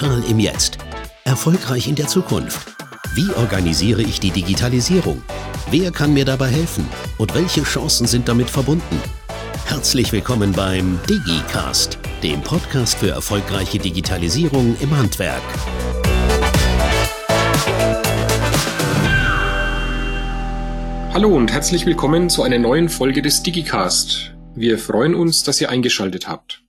Digital 0.00 0.30
im 0.30 0.38
Jetzt. 0.38 0.78
Erfolgreich 1.24 1.86
in 1.86 1.94
der 1.94 2.06
Zukunft. 2.06 2.74
Wie 3.14 3.30
organisiere 3.34 4.00
ich 4.00 4.18
die 4.18 4.30
Digitalisierung? 4.30 5.22
Wer 5.70 5.90
kann 5.90 6.14
mir 6.14 6.24
dabei 6.24 6.46
helfen? 6.46 6.88
Und 7.18 7.34
welche 7.34 7.64
Chancen 7.64 8.06
sind 8.06 8.26
damit 8.26 8.48
verbunden? 8.48 8.98
Herzlich 9.66 10.10
willkommen 10.10 10.52
beim 10.52 10.98
DigiCast, 11.06 11.98
dem 12.22 12.40
Podcast 12.40 12.96
für 12.96 13.10
erfolgreiche 13.10 13.78
Digitalisierung 13.78 14.74
im 14.80 14.96
Handwerk. 14.96 15.42
Hallo 21.12 21.28
und 21.28 21.52
herzlich 21.52 21.84
willkommen 21.84 22.30
zu 22.30 22.42
einer 22.42 22.58
neuen 22.58 22.88
Folge 22.88 23.20
des 23.20 23.42
DigiCast. 23.42 24.34
Wir 24.54 24.78
freuen 24.78 25.14
uns, 25.14 25.42
dass 25.42 25.60
ihr 25.60 25.68
eingeschaltet 25.68 26.26
habt. 26.26 26.59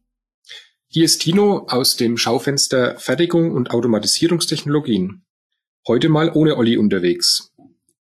Hier 0.93 1.05
ist 1.05 1.19
Tino 1.19 1.67
aus 1.69 1.95
dem 1.95 2.17
Schaufenster 2.17 2.99
Fertigung 2.99 3.53
und 3.53 3.71
Automatisierungstechnologien. 3.71 5.23
Heute 5.87 6.09
mal 6.09 6.29
ohne 6.33 6.57
Olli 6.57 6.75
unterwegs. 6.75 7.53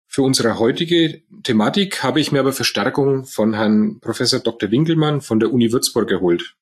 Für 0.09 0.23
unsere 0.23 0.59
heutige 0.59 1.23
Thematik 1.45 2.03
habe 2.03 2.19
ich 2.19 2.33
mir 2.33 2.41
aber 2.41 2.53
Verstärkung 2.53 3.27
von 3.27 3.55
Herrn 3.55 4.01
Professor 4.01 4.41
Dr. 4.41 4.73
Winkelmann 4.73 5.21
von 5.21 5.39
der 5.39 5.53
Uni 5.53 5.71
Würzburg 5.71 6.09
geholt. 6.09 6.57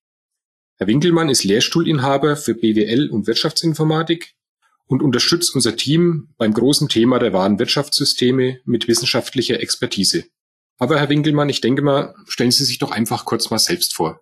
Herr 0.77 0.87
Winkelmann 0.87 1.31
ist 1.31 1.45
Lehrstuhlinhaber 1.45 2.37
für 2.37 2.53
BWL 2.53 3.09
und 3.09 3.27
Wirtschaftsinformatik 3.27 4.35
und 4.85 5.03
unterstützt 5.03 5.55
unser 5.55 5.77
Team 5.77 6.29
beim 6.37 6.53
großen 6.53 6.91
Thema 6.91 7.19
der 7.19 7.33
wahren 7.33 7.59
Wirtschaftssysteme 7.59 8.61
mit 8.67 8.87
wissenschaftlicher 8.87 9.61
Expertise. 9.61 10.27
Aber 10.77 10.99
Herr 10.99 11.09
Winkelmann, 11.09 11.49
ich 11.49 11.63
denke 11.63 11.81
mal, 11.81 12.15
stellen 12.27 12.51
Sie 12.51 12.67
sich 12.67 12.79
doch 12.79 12.91
einfach 12.91 13.25
kurz 13.25 13.49
mal 13.49 13.59
selbst 13.59 13.95
vor. 13.95 14.21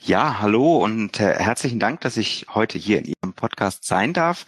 Ja, 0.00 0.38
hallo 0.40 0.78
und 0.78 1.18
äh, 1.18 1.34
herzlichen 1.34 1.80
Dank, 1.80 2.00
dass 2.00 2.16
ich 2.16 2.46
heute 2.54 2.78
hier 2.78 2.98
in 2.98 3.06
Ihrem 3.06 3.34
Podcast 3.34 3.84
sein 3.84 4.12
darf. 4.12 4.46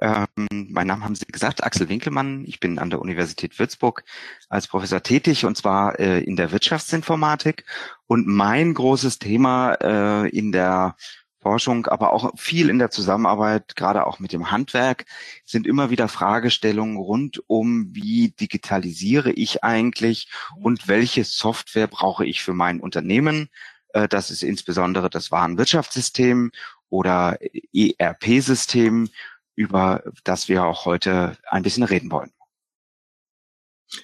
Ähm, 0.00 0.26
mein 0.70 0.86
Name 0.86 1.04
haben 1.04 1.14
Sie 1.16 1.26
gesagt, 1.26 1.64
Axel 1.64 1.88
Winkelmann. 1.88 2.44
Ich 2.46 2.60
bin 2.60 2.78
an 2.78 2.88
der 2.90 3.00
Universität 3.00 3.58
Würzburg 3.58 4.04
als 4.48 4.68
Professor 4.68 5.02
tätig 5.02 5.44
und 5.44 5.56
zwar 5.56 5.98
äh, 5.98 6.20
in 6.20 6.36
der 6.36 6.52
Wirtschaftsinformatik. 6.52 7.64
Und 8.06 8.26
mein 8.28 8.72
großes 8.74 9.18
Thema 9.18 9.74
äh, 9.74 10.28
in 10.28 10.52
der 10.52 10.96
Forschung, 11.40 11.86
aber 11.86 12.12
auch 12.12 12.32
viel 12.38 12.68
in 12.70 12.78
der 12.78 12.90
Zusammenarbeit, 12.90 13.74
gerade 13.74 14.06
auch 14.06 14.20
mit 14.20 14.32
dem 14.32 14.50
Handwerk, 14.50 15.04
sind 15.44 15.66
immer 15.66 15.90
wieder 15.90 16.06
Fragestellungen 16.06 16.96
rund 16.96 17.42
um, 17.48 17.88
wie 17.92 18.30
digitalisiere 18.38 19.32
ich 19.32 19.64
eigentlich 19.64 20.28
und 20.56 20.86
welche 20.86 21.24
Software 21.24 21.88
brauche 21.88 22.24
ich 22.24 22.42
für 22.42 22.52
mein 22.52 22.80
Unternehmen, 22.80 23.48
das 23.92 24.30
ist 24.30 24.42
insbesondere 24.42 25.10
das 25.10 25.30
Warenwirtschaftssystem 25.30 26.52
oder 26.88 27.38
ERP-System, 27.72 29.08
über 29.54 30.02
das 30.24 30.48
wir 30.48 30.64
auch 30.64 30.84
heute 30.84 31.36
ein 31.48 31.62
bisschen 31.62 31.82
reden 31.82 32.10
wollen. 32.10 32.32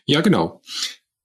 Ja, 0.05 0.21
genau. 0.21 0.63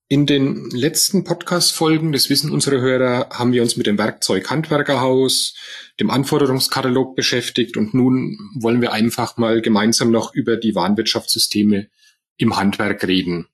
In 0.07 0.25
den 0.25 0.69
letzten 0.71 1.23
Podcast-Folgen, 1.23 2.11
das 2.11 2.29
wissen 2.29 2.51
unsere 2.51 2.81
Hörer, 2.81 3.29
haben 3.31 3.53
wir 3.53 3.61
uns 3.61 3.77
mit 3.77 3.87
dem 3.87 3.97
Werkzeug 3.97 4.49
Handwerkerhaus, 4.49 5.55
dem 6.01 6.09
Anforderungskatalog 6.09 7.15
beschäftigt 7.15 7.77
und 7.77 7.93
nun 7.93 8.37
wollen 8.55 8.81
wir 8.81 8.91
einfach 8.91 9.37
mal 9.37 9.61
gemeinsam 9.61 10.11
noch 10.11 10.33
über 10.33 10.57
die 10.57 10.75
Warenwirtschaftssysteme 10.75 11.87
im 12.35 12.57
Handwerk 12.57 13.07
reden. 13.07 13.47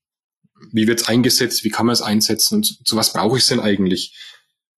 Wie 0.72 0.88
wird 0.88 1.02
es 1.02 1.08
eingesetzt? 1.08 1.64
Wie 1.64 1.70
kann 1.70 1.86
man 1.86 1.94
es 1.94 2.02
einsetzen? 2.02 2.56
Und 2.56 2.88
zu 2.88 2.96
was 2.96 3.14
brauche 3.14 3.38
ich 3.38 3.44
es 3.44 3.50
denn 3.50 3.60
eigentlich? 3.60 4.16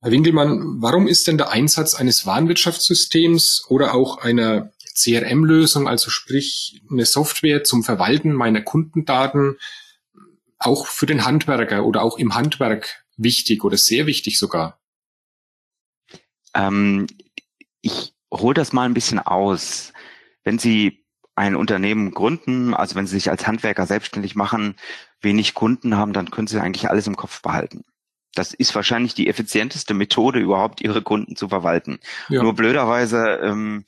Herr 0.02 0.12
Winkelmann, 0.12 0.82
warum 0.82 1.08
ist 1.08 1.28
denn 1.28 1.38
der 1.38 1.50
Einsatz 1.50 1.94
eines 1.94 2.26
Warenwirtschaftssystems 2.26 3.66
oder 3.68 3.94
auch 3.94 4.20
einer 4.20 4.72
CRM-Lösung, 4.96 5.90
also 5.90 6.10
sprich 6.10 6.82
eine 6.90 7.06
Software 7.06 7.66
zum 7.66 7.84
Verwalten 7.84 8.34
meiner 8.34 8.62
Kundendaten, 8.62 9.58
auch 10.58 10.88
für 10.88 11.06
den 11.06 11.26
Handwerker 11.26 11.86
oder 11.86 12.02
auch 12.02 12.18
im 12.18 12.36
Handwerk 12.36 13.06
wichtig 13.18 13.64
oder 13.66 13.78
sehr 13.78 14.06
wichtig 14.08 14.40
sogar? 14.40 14.80
Ähm, 16.54 17.08
ich 17.82 18.14
hole 18.32 18.54
das 18.54 18.72
mal 18.72 18.86
ein 18.86 18.94
bisschen 18.94 19.20
aus. 19.20 19.92
Wenn 20.44 20.60
Sie 20.60 21.06
ein 21.36 21.56
Unternehmen 21.56 22.12
gründen, 22.12 22.74
also 22.74 22.96
wenn 22.96 23.08
Sie 23.08 23.16
sich 23.16 23.30
als 23.30 23.48
Handwerker 23.48 23.86
selbstständig 23.86 24.36
machen, 24.36 24.76
wenig 25.22 25.54
Kunden 25.54 25.98
haben, 25.98 26.14
dann 26.14 26.32
können 26.32 26.48
Sie 26.48 26.62
eigentlich 26.62 26.90
alles 26.90 27.08
im 27.08 27.18
Kopf 27.18 27.42
behalten. 27.42 27.84
Das 28.36 28.54
ist 28.54 28.76
wahrscheinlich 28.76 29.14
die 29.14 29.28
effizienteste 29.28 29.94
Methode, 29.94 30.40
überhaupt 30.40 30.82
ihre 30.82 31.02
Kunden 31.02 31.36
zu 31.36 31.50
verwalten. 31.50 32.00
Ja. 32.30 32.44
Nur 32.44 32.54
blöderweise 32.54 33.40
ähm, 33.44 33.86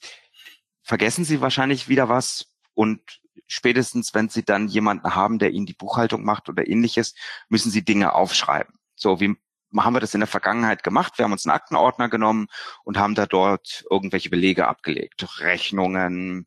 vergessen 0.83 1.25
sie 1.25 1.41
wahrscheinlich 1.41 1.89
wieder 1.89 2.09
was 2.09 2.47
und 2.73 3.01
spätestens, 3.47 4.13
wenn 4.13 4.29
sie 4.29 4.43
dann 4.43 4.67
jemanden 4.67 5.15
haben, 5.15 5.39
der 5.39 5.51
ihnen 5.51 5.65
die 5.65 5.73
Buchhaltung 5.73 6.23
macht 6.23 6.49
oder 6.49 6.67
ähnliches, 6.67 7.15
müssen 7.49 7.71
sie 7.71 7.83
Dinge 7.83 8.13
aufschreiben. 8.13 8.73
So 8.95 9.19
wie 9.19 9.35
haben 9.77 9.95
wir 9.95 9.99
das 9.99 10.13
in 10.13 10.19
der 10.19 10.27
Vergangenheit 10.27 10.83
gemacht. 10.83 11.17
Wir 11.17 11.23
haben 11.23 11.31
uns 11.31 11.45
einen 11.45 11.55
Aktenordner 11.55 12.09
genommen 12.09 12.47
und 12.83 12.97
haben 12.97 13.15
da 13.15 13.25
dort 13.25 13.85
irgendwelche 13.89 14.29
Belege 14.29 14.67
abgelegt. 14.67 15.39
Rechnungen, 15.39 16.45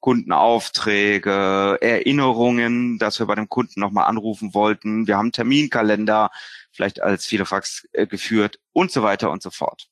Kundenaufträge, 0.00 1.78
Erinnerungen, 1.80 2.98
dass 2.98 3.20
wir 3.20 3.26
bei 3.26 3.36
dem 3.36 3.48
Kunden 3.48 3.80
nochmal 3.80 4.06
anrufen 4.06 4.54
wollten. 4.54 5.06
Wir 5.06 5.16
haben 5.16 5.32
Terminkalender, 5.32 6.30
vielleicht 6.74 7.00
als 7.00 7.26
Filofax 7.26 7.86
äh, 7.92 8.06
geführt 8.06 8.58
und 8.72 8.90
so 8.90 9.02
weiter 9.02 9.30
und 9.30 9.42
so 9.42 9.50
fort. 9.50 9.88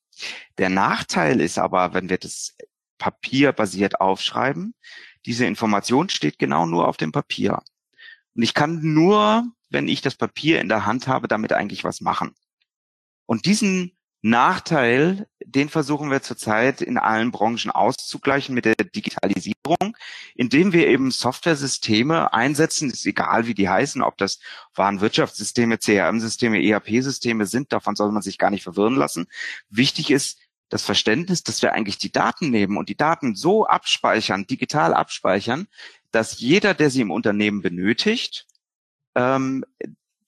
Der 0.59 0.69
Nachteil 0.69 1.41
ist 1.41 1.59
aber, 1.59 1.95
wenn 1.95 2.09
wir 2.09 2.19
das 2.19 2.57
papierbasiert 2.99 4.01
aufschreiben, 4.01 4.75
diese 5.25 5.47
Information 5.47 6.09
steht 6.09 6.39
genau 6.39 6.67
nur 6.67 6.89
auf 6.89 6.97
dem 6.97 7.13
Papier. 7.13 7.63
Und 8.35 8.43
ich 8.43 8.55
kann 8.55 8.81
nur, 8.83 9.45
wenn 9.71 9.89
ich 9.89 10.01
das 10.01 10.15
Papier 10.15 10.61
in 10.61 10.69
der 10.69 10.87
Hand 10.87 11.07
habe, 11.07 11.29
damit 11.29 11.53
eigentlich 11.53 11.85
was 11.85 12.01
machen. 12.01 12.35
Und 13.27 13.47
diesen 13.47 13.97
Nachteil, 14.25 15.27
den 15.45 15.69
versuchen 15.69 16.09
wir 16.11 16.23
zurzeit 16.23 16.81
in 16.81 16.97
allen 16.97 17.33
Branchen 17.33 17.73
auszugleichen 17.73 18.55
mit 18.55 18.65
der 18.65 18.77
Digitalisierung, 18.77 19.97
indem 20.37 20.73
wir 20.73 20.87
eben 20.87 21.11
Software-Systeme 21.11 22.33
einsetzen, 22.33 22.91
ist 22.91 23.05
egal 23.05 23.49
wie 23.49 23.55
die 23.55 23.69
heißen, 23.69 24.01
ob 24.01 24.17
das 24.19 24.39
Warenwirtschaftssysteme, 24.77 25.79
CRM-Systeme, 25.79 26.63
ERP-Systeme 26.63 27.47
sind, 27.47 27.73
davon 27.73 27.97
soll 27.97 28.13
man 28.13 28.23
sich 28.23 28.39
gar 28.39 28.51
nicht 28.51 28.63
verwirren 28.63 28.95
lassen. 28.95 29.27
Wichtig 29.69 30.13
ist 30.13 30.39
das 30.69 30.85
Verständnis, 30.85 31.43
dass 31.43 31.61
wir 31.61 31.73
eigentlich 31.73 31.99
die 31.99 32.13
Daten 32.13 32.51
nehmen 32.51 32.77
und 32.77 32.89
die 32.89 32.97
Daten 32.97 33.35
so 33.35 33.67
abspeichern, 33.67 34.47
digital 34.47 34.95
abspeichern, 34.95 35.67
dass 36.13 36.39
jeder, 36.39 36.75
der 36.75 36.91
sie 36.91 37.01
im 37.01 37.11
Unternehmen 37.11 37.61
benötigt, 37.61 38.47
ähm, 39.17 39.65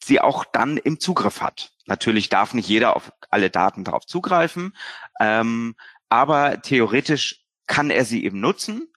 sie 0.03 0.21
auch 0.21 0.45
dann 0.45 0.79
im 0.79 0.99
Zugriff 0.99 1.41
hat. 1.41 1.74
Natürlich 1.87 2.29
darf 2.29 2.55
nicht 2.55 2.69
jeder 2.69 2.97
auf 2.97 3.13
alle 3.31 3.51
Daten 3.51 3.85
darauf 3.85 4.07
zugreifen, 4.07 4.75
ähm, 5.21 5.75
aber 6.09 6.63
theoretisch 6.63 7.45
kann 7.67 7.91
er 7.91 8.05
sie 8.05 8.25
eben 8.25 8.41
nutzen. 8.41 8.89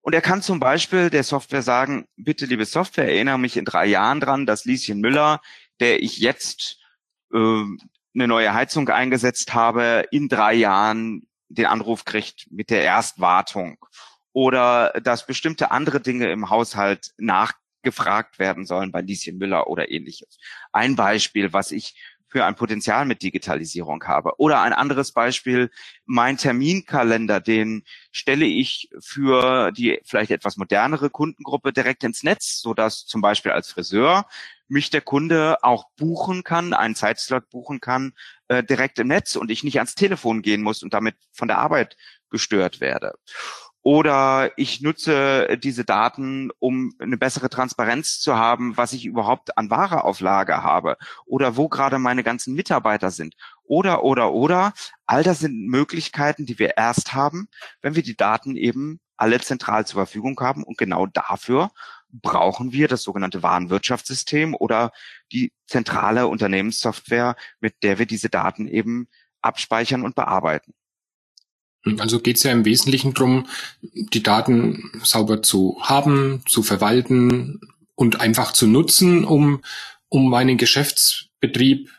Und 0.00 0.12
er 0.12 0.20
kann 0.20 0.40
zum 0.40 0.60
Beispiel 0.60 1.10
der 1.10 1.24
Software 1.24 1.62
sagen, 1.62 2.06
bitte 2.16 2.46
liebe 2.46 2.64
Software, 2.64 3.08
erinnere 3.08 3.38
mich 3.38 3.56
in 3.56 3.64
drei 3.64 3.86
Jahren 3.86 4.20
dran, 4.20 4.46
dass 4.46 4.64
Lieschen 4.64 5.00
Müller, 5.00 5.40
der 5.80 6.02
ich 6.02 6.18
jetzt 6.18 6.78
äh, 7.32 7.38
eine 8.14 8.28
neue 8.28 8.54
Heizung 8.54 8.88
eingesetzt 8.88 9.52
habe, 9.52 10.06
in 10.10 10.28
drei 10.28 10.54
Jahren 10.54 11.26
den 11.48 11.66
Anruf 11.66 12.04
kriegt 12.04 12.46
mit 12.50 12.70
der 12.70 12.84
Erstwartung. 12.84 13.78
Oder 14.32 14.92
dass 15.02 15.26
bestimmte 15.26 15.70
andere 15.70 16.00
Dinge 16.00 16.30
im 16.30 16.50
Haushalt 16.50 17.12
nachgefragt 17.18 18.38
werden 18.38 18.66
sollen 18.66 18.92
bei 18.92 19.00
Lieschen 19.00 19.38
Müller 19.38 19.66
oder 19.66 19.90
ähnliches. 19.90 20.38
Ein 20.72 20.96
Beispiel, 20.96 21.52
was 21.52 21.72
ich 21.72 21.96
für 22.28 22.44
ein 22.44 22.56
Potenzial 22.56 23.06
mit 23.06 23.22
Digitalisierung 23.22 24.02
habe. 24.04 24.38
Oder 24.38 24.60
ein 24.62 24.72
anderes 24.72 25.12
Beispiel, 25.12 25.70
mein 26.04 26.36
Terminkalender, 26.36 27.40
den 27.40 27.84
stelle 28.10 28.46
ich 28.46 28.90
für 29.00 29.70
die 29.72 30.00
vielleicht 30.04 30.30
etwas 30.30 30.56
modernere 30.56 31.10
Kundengruppe 31.10 31.72
direkt 31.72 32.04
ins 32.04 32.22
Netz, 32.22 32.60
so 32.60 32.74
dass 32.74 33.06
zum 33.06 33.20
Beispiel 33.20 33.52
als 33.52 33.70
Friseur 33.70 34.26
mich 34.68 34.90
der 34.90 35.00
Kunde 35.00 35.58
auch 35.62 35.84
buchen 35.96 36.42
kann, 36.42 36.72
einen 36.72 36.96
Zeitslot 36.96 37.48
buchen 37.50 37.80
kann, 37.80 38.12
äh, 38.48 38.64
direkt 38.64 38.98
im 38.98 39.08
Netz 39.08 39.36
und 39.36 39.50
ich 39.50 39.62
nicht 39.62 39.78
ans 39.78 39.94
Telefon 39.94 40.42
gehen 40.42 40.62
muss 40.62 40.82
und 40.82 40.92
damit 40.92 41.16
von 41.32 41.48
der 41.48 41.58
Arbeit 41.58 41.96
gestört 42.30 42.80
werde. 42.80 43.14
Oder 43.86 44.50
ich 44.56 44.80
nutze 44.80 45.58
diese 45.62 45.84
Daten, 45.84 46.50
um 46.58 46.92
eine 46.98 47.16
bessere 47.16 47.48
Transparenz 47.48 48.18
zu 48.18 48.34
haben, 48.34 48.76
was 48.76 48.92
ich 48.92 49.04
überhaupt 49.06 49.56
an 49.56 49.70
Wareauflage 49.70 50.64
habe 50.64 50.96
oder 51.24 51.56
wo 51.56 51.68
gerade 51.68 52.00
meine 52.00 52.24
ganzen 52.24 52.54
Mitarbeiter 52.54 53.12
sind. 53.12 53.36
Oder, 53.62 54.02
oder, 54.02 54.32
oder. 54.32 54.72
All 55.06 55.22
das 55.22 55.38
sind 55.38 55.68
Möglichkeiten, 55.68 56.46
die 56.46 56.58
wir 56.58 56.76
erst 56.76 57.14
haben, 57.14 57.46
wenn 57.80 57.94
wir 57.94 58.02
die 58.02 58.16
Daten 58.16 58.56
eben 58.56 58.98
alle 59.16 59.38
zentral 59.40 59.86
zur 59.86 60.00
Verfügung 60.00 60.40
haben. 60.40 60.64
Und 60.64 60.78
genau 60.78 61.06
dafür 61.06 61.70
brauchen 62.10 62.72
wir 62.72 62.88
das 62.88 63.04
sogenannte 63.04 63.44
Warenwirtschaftssystem 63.44 64.56
oder 64.56 64.90
die 65.30 65.52
zentrale 65.68 66.26
Unternehmenssoftware, 66.26 67.36
mit 67.60 67.84
der 67.84 68.00
wir 68.00 68.06
diese 68.06 68.30
Daten 68.30 68.66
eben 68.66 69.06
abspeichern 69.42 70.02
und 70.02 70.16
bearbeiten. 70.16 70.74
Also 71.98 72.20
geht 72.20 72.36
es 72.36 72.42
ja 72.42 72.52
im 72.52 72.64
Wesentlichen 72.64 73.14
darum, 73.14 73.46
die 73.82 74.22
Daten 74.22 74.90
sauber 75.02 75.42
zu 75.42 75.78
haben, 75.80 76.42
zu 76.46 76.62
verwalten 76.62 77.60
und 77.94 78.20
einfach 78.20 78.52
zu 78.52 78.66
nutzen, 78.66 79.24
um, 79.24 79.62
um 80.08 80.28
meinen 80.28 80.56
Geschäftsbetrieb, 80.56 81.90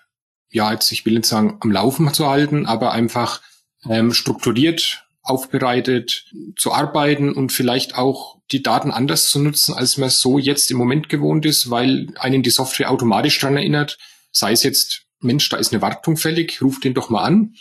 ja, 0.49 0.71
jetzt 0.71 0.91
ich 0.91 1.05
will 1.05 1.13
nicht 1.13 1.25
sagen 1.25 1.57
am 1.61 1.71
Laufen 1.71 2.13
zu 2.13 2.27
halten, 2.27 2.65
aber 2.65 2.91
einfach 2.91 3.41
ähm, 3.89 4.13
strukturiert, 4.13 5.05
aufbereitet 5.21 6.25
zu 6.55 6.71
arbeiten 6.71 7.33
und 7.33 7.51
vielleicht 7.51 7.95
auch 7.95 8.37
die 8.51 8.63
Daten 8.63 8.91
anders 8.91 9.29
zu 9.29 9.39
nutzen, 9.39 9.73
als 9.73 9.97
man 9.97 10.09
so 10.09 10.39
jetzt 10.39 10.71
im 10.71 10.77
Moment 10.77 11.09
gewohnt 11.09 11.45
ist, 11.45 11.69
weil 11.69 12.07
einen 12.19 12.43
die 12.43 12.49
Software 12.49 12.91
automatisch 12.91 13.37
dran 13.39 13.57
erinnert, 13.57 13.97
sei 14.31 14.53
es 14.53 14.63
jetzt, 14.63 15.03
Mensch, 15.19 15.49
da 15.49 15.57
ist 15.57 15.73
eine 15.73 15.81
Wartung 15.81 16.15
fällig, 16.15 16.61
ruf 16.61 16.79
den 16.79 16.93
doch 16.93 17.09
mal 17.09 17.23
an. 17.23 17.55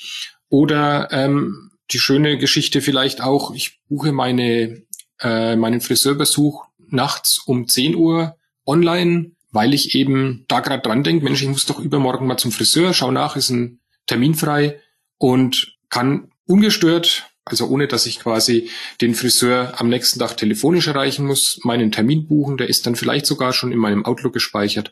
Oder 0.48 1.08
ähm, 1.10 1.70
die 1.90 1.98
schöne 1.98 2.38
Geschichte 2.38 2.80
vielleicht 2.80 3.20
auch, 3.20 3.54
ich 3.54 3.80
buche 3.88 4.12
meine, 4.12 4.82
äh, 5.20 5.56
meinen 5.56 5.80
Friseurbesuch 5.80 6.64
nachts 6.88 7.38
um 7.38 7.68
10 7.68 7.94
Uhr 7.94 8.36
online, 8.64 9.32
weil 9.50 9.74
ich 9.74 9.94
eben 9.94 10.44
da 10.48 10.60
gerade 10.60 10.82
dran 10.82 11.02
denke, 11.02 11.24
Mensch, 11.24 11.42
ich 11.42 11.48
muss 11.48 11.66
doch 11.66 11.78
übermorgen 11.78 12.26
mal 12.26 12.36
zum 12.36 12.52
Friseur, 12.52 12.92
schau 12.92 13.10
nach, 13.10 13.36
ist 13.36 13.50
ein 13.50 13.80
Termin 14.06 14.34
frei 14.34 14.80
und 15.18 15.76
kann 15.88 16.30
ungestört, 16.46 17.30
also 17.44 17.68
ohne 17.68 17.86
dass 17.86 18.06
ich 18.06 18.18
quasi 18.18 18.70
den 19.00 19.14
Friseur 19.14 19.74
am 19.80 19.88
nächsten 19.88 20.18
Tag 20.18 20.36
telefonisch 20.36 20.88
erreichen 20.88 21.26
muss, 21.26 21.60
meinen 21.62 21.92
Termin 21.92 22.26
buchen, 22.26 22.56
der 22.56 22.68
ist 22.68 22.86
dann 22.86 22.96
vielleicht 22.96 23.26
sogar 23.26 23.52
schon 23.52 23.72
in 23.72 23.78
meinem 23.78 24.04
Outlook 24.04 24.32
gespeichert. 24.32 24.90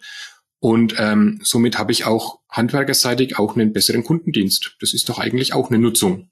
Und 0.60 0.94
ähm, 0.98 1.40
somit 1.42 1.78
habe 1.78 1.92
ich 1.92 2.06
auch 2.06 2.40
handwerkerseitig 2.48 3.38
auch 3.38 3.54
einen 3.54 3.72
besseren 3.72 4.02
Kundendienst. 4.02 4.76
Das 4.80 4.94
ist 4.94 5.08
doch 5.08 5.18
eigentlich 5.18 5.52
auch 5.52 5.68
eine 5.68 5.78
Nutzung. 5.78 6.30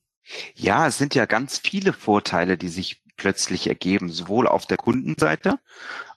Ja, 0.54 0.86
es 0.86 0.98
sind 0.98 1.14
ja 1.14 1.26
ganz 1.26 1.58
viele 1.58 1.92
Vorteile, 1.92 2.56
die 2.56 2.68
sich 2.68 3.02
plötzlich 3.16 3.66
ergeben, 3.66 4.08
sowohl 4.08 4.46
auf 4.46 4.66
der 4.66 4.76
Kundenseite 4.76 5.58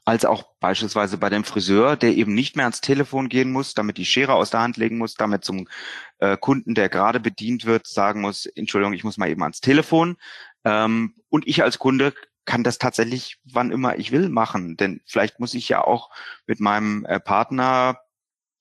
als 0.05 0.23
auch 0.23 0.43
beispielsweise 0.59 1.17
bei 1.17 1.29
dem 1.29 1.43
Friseur, 1.43 1.95
der 1.97 2.15
eben 2.15 2.35
nicht 2.35 2.55
mehr 2.55 2.65
ans 2.65 2.79
Telefon 2.79 3.27
gehen 3.27 3.51
muss, 3.51 3.73
damit 3.73 3.97
die 3.97 4.05
Schere 4.05 4.35
aus 4.35 4.51
der 4.51 4.61
Hand 4.61 4.77
legen 4.77 4.99
muss, 4.99 5.15
damit 5.15 5.43
zum 5.43 5.67
äh, 6.19 6.37
Kunden, 6.37 6.75
der 6.75 6.89
gerade 6.89 7.19
bedient 7.19 7.65
wird, 7.65 7.87
sagen 7.87 8.21
muss, 8.21 8.45
Entschuldigung, 8.45 8.93
ich 8.93 9.03
muss 9.03 9.17
mal 9.17 9.29
eben 9.29 9.41
ans 9.41 9.61
Telefon. 9.61 10.17
Ähm, 10.63 11.15
und 11.29 11.47
ich 11.47 11.63
als 11.63 11.79
Kunde 11.79 12.13
kann 12.45 12.63
das 12.63 12.77
tatsächlich 12.77 13.39
wann 13.43 13.71
immer 13.71 13.97
ich 13.97 14.11
will 14.11 14.29
machen, 14.29 14.77
denn 14.77 15.01
vielleicht 15.07 15.39
muss 15.39 15.55
ich 15.55 15.67
ja 15.69 15.83
auch 15.83 16.11
mit 16.45 16.59
meinem 16.59 17.03
äh, 17.05 17.19
Partner 17.19 17.99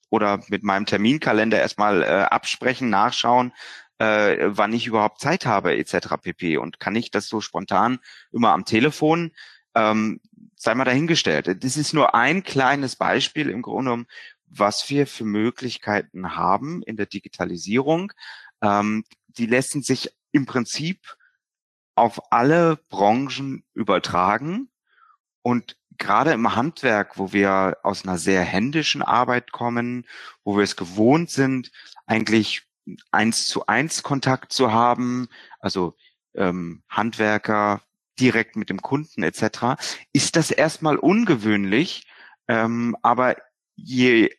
oder 0.08 0.40
mit 0.48 0.62
meinem 0.62 0.86
Terminkalender 0.86 1.58
erstmal 1.58 2.02
äh, 2.02 2.06
absprechen, 2.06 2.88
nachschauen, 2.88 3.52
äh, 3.98 4.36
wann 4.40 4.72
ich 4.72 4.86
überhaupt 4.86 5.20
Zeit 5.20 5.46
habe 5.46 5.76
etc. 5.76 6.16
pp. 6.20 6.56
Und 6.58 6.80
kann 6.80 6.96
ich 6.96 7.10
das 7.10 7.28
so 7.28 7.40
spontan 7.40 7.98
immer 8.32 8.52
am 8.52 8.64
Telefon? 8.64 9.32
Ähm, 9.74 10.20
sei 10.56 10.74
mal 10.74 10.84
dahingestellt. 10.84 11.62
Das 11.62 11.76
ist 11.76 11.94
nur 11.94 12.14
ein 12.14 12.42
kleines 12.42 12.96
Beispiel 12.96 13.50
im 13.50 13.62
Grunde 13.62 13.90
genommen, 13.90 14.06
was 14.46 14.88
wir 14.90 15.06
für 15.06 15.24
Möglichkeiten 15.24 16.36
haben 16.36 16.82
in 16.82 16.96
der 16.96 17.06
Digitalisierung. 17.06 18.12
Ähm, 18.62 19.04
die 19.28 19.46
lassen 19.46 19.82
sich 19.82 20.10
im 20.32 20.46
Prinzip 20.46 21.16
auf 21.94 22.32
alle 22.32 22.76
Branchen 22.88 23.64
übertragen. 23.74 24.70
Und 25.42 25.76
gerade 25.98 26.32
im 26.32 26.56
Handwerk, 26.56 27.18
wo 27.18 27.32
wir 27.32 27.78
aus 27.82 28.04
einer 28.04 28.18
sehr 28.18 28.42
händischen 28.42 29.02
Arbeit 29.02 29.52
kommen, 29.52 30.06
wo 30.42 30.56
wir 30.56 30.64
es 30.64 30.76
gewohnt 30.76 31.30
sind, 31.30 31.70
eigentlich 32.06 32.62
eins 33.10 33.48
zu 33.48 33.66
eins 33.66 34.02
Kontakt 34.02 34.52
zu 34.52 34.72
haben, 34.72 35.28
also 35.60 35.96
ähm, 36.34 36.82
Handwerker 36.88 37.82
direkt 38.18 38.56
mit 38.56 38.70
dem 38.70 38.82
Kunden 38.82 39.22
etc., 39.22 39.80
ist 40.12 40.36
das 40.36 40.50
erstmal 40.50 40.96
ungewöhnlich. 40.96 42.06
Ähm, 42.48 42.96
aber 43.02 43.36
je 43.74 44.30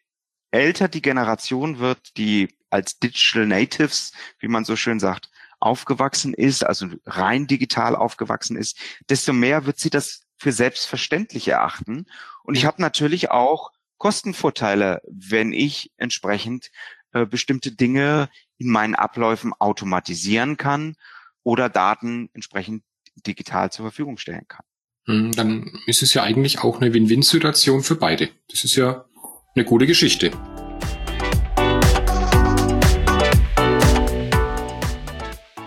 älter 0.51 0.87
die 0.87 1.01
Generation 1.01 1.79
wird, 1.79 2.17
die 2.17 2.55
als 2.69 2.99
Digital 2.99 3.47
Natives, 3.47 4.13
wie 4.39 4.47
man 4.47 4.65
so 4.65 4.75
schön 4.75 4.99
sagt, 4.99 5.29
aufgewachsen 5.59 6.33
ist, 6.33 6.65
also 6.65 6.87
rein 7.05 7.47
digital 7.47 7.95
aufgewachsen 7.95 8.57
ist, 8.57 8.77
desto 9.09 9.33
mehr 9.33 9.65
wird 9.65 9.79
sie 9.79 9.89
das 9.89 10.21
für 10.37 10.51
selbstverständlich 10.51 11.47
erachten. 11.47 12.05
Und 12.43 12.55
ich 12.55 12.65
habe 12.65 12.81
natürlich 12.81 13.31
auch 13.31 13.71
Kostenvorteile, 13.97 15.01
wenn 15.07 15.53
ich 15.53 15.91
entsprechend 15.97 16.71
äh, 17.11 17.25
bestimmte 17.25 17.71
Dinge 17.71 18.29
in 18.57 18.69
meinen 18.69 18.95
Abläufen 18.95 19.53
automatisieren 19.53 20.57
kann 20.57 20.95
oder 21.43 21.69
Daten 21.69 22.29
entsprechend 22.33 22.83
digital 23.25 23.71
zur 23.71 23.85
Verfügung 23.85 24.17
stellen 24.17 24.47
kann. 24.47 24.65
Hm, 25.05 25.31
dann 25.31 25.79
ist 25.85 26.01
es 26.01 26.13
ja 26.13 26.23
eigentlich 26.23 26.59
auch 26.59 26.81
eine 26.81 26.93
Win-Win-Situation 26.93 27.83
für 27.83 27.95
beide. 27.95 28.29
Das 28.49 28.63
ist 28.63 28.75
ja 28.75 29.05
eine 29.55 29.63
gute 29.63 29.85
Geschichte. 29.85 30.31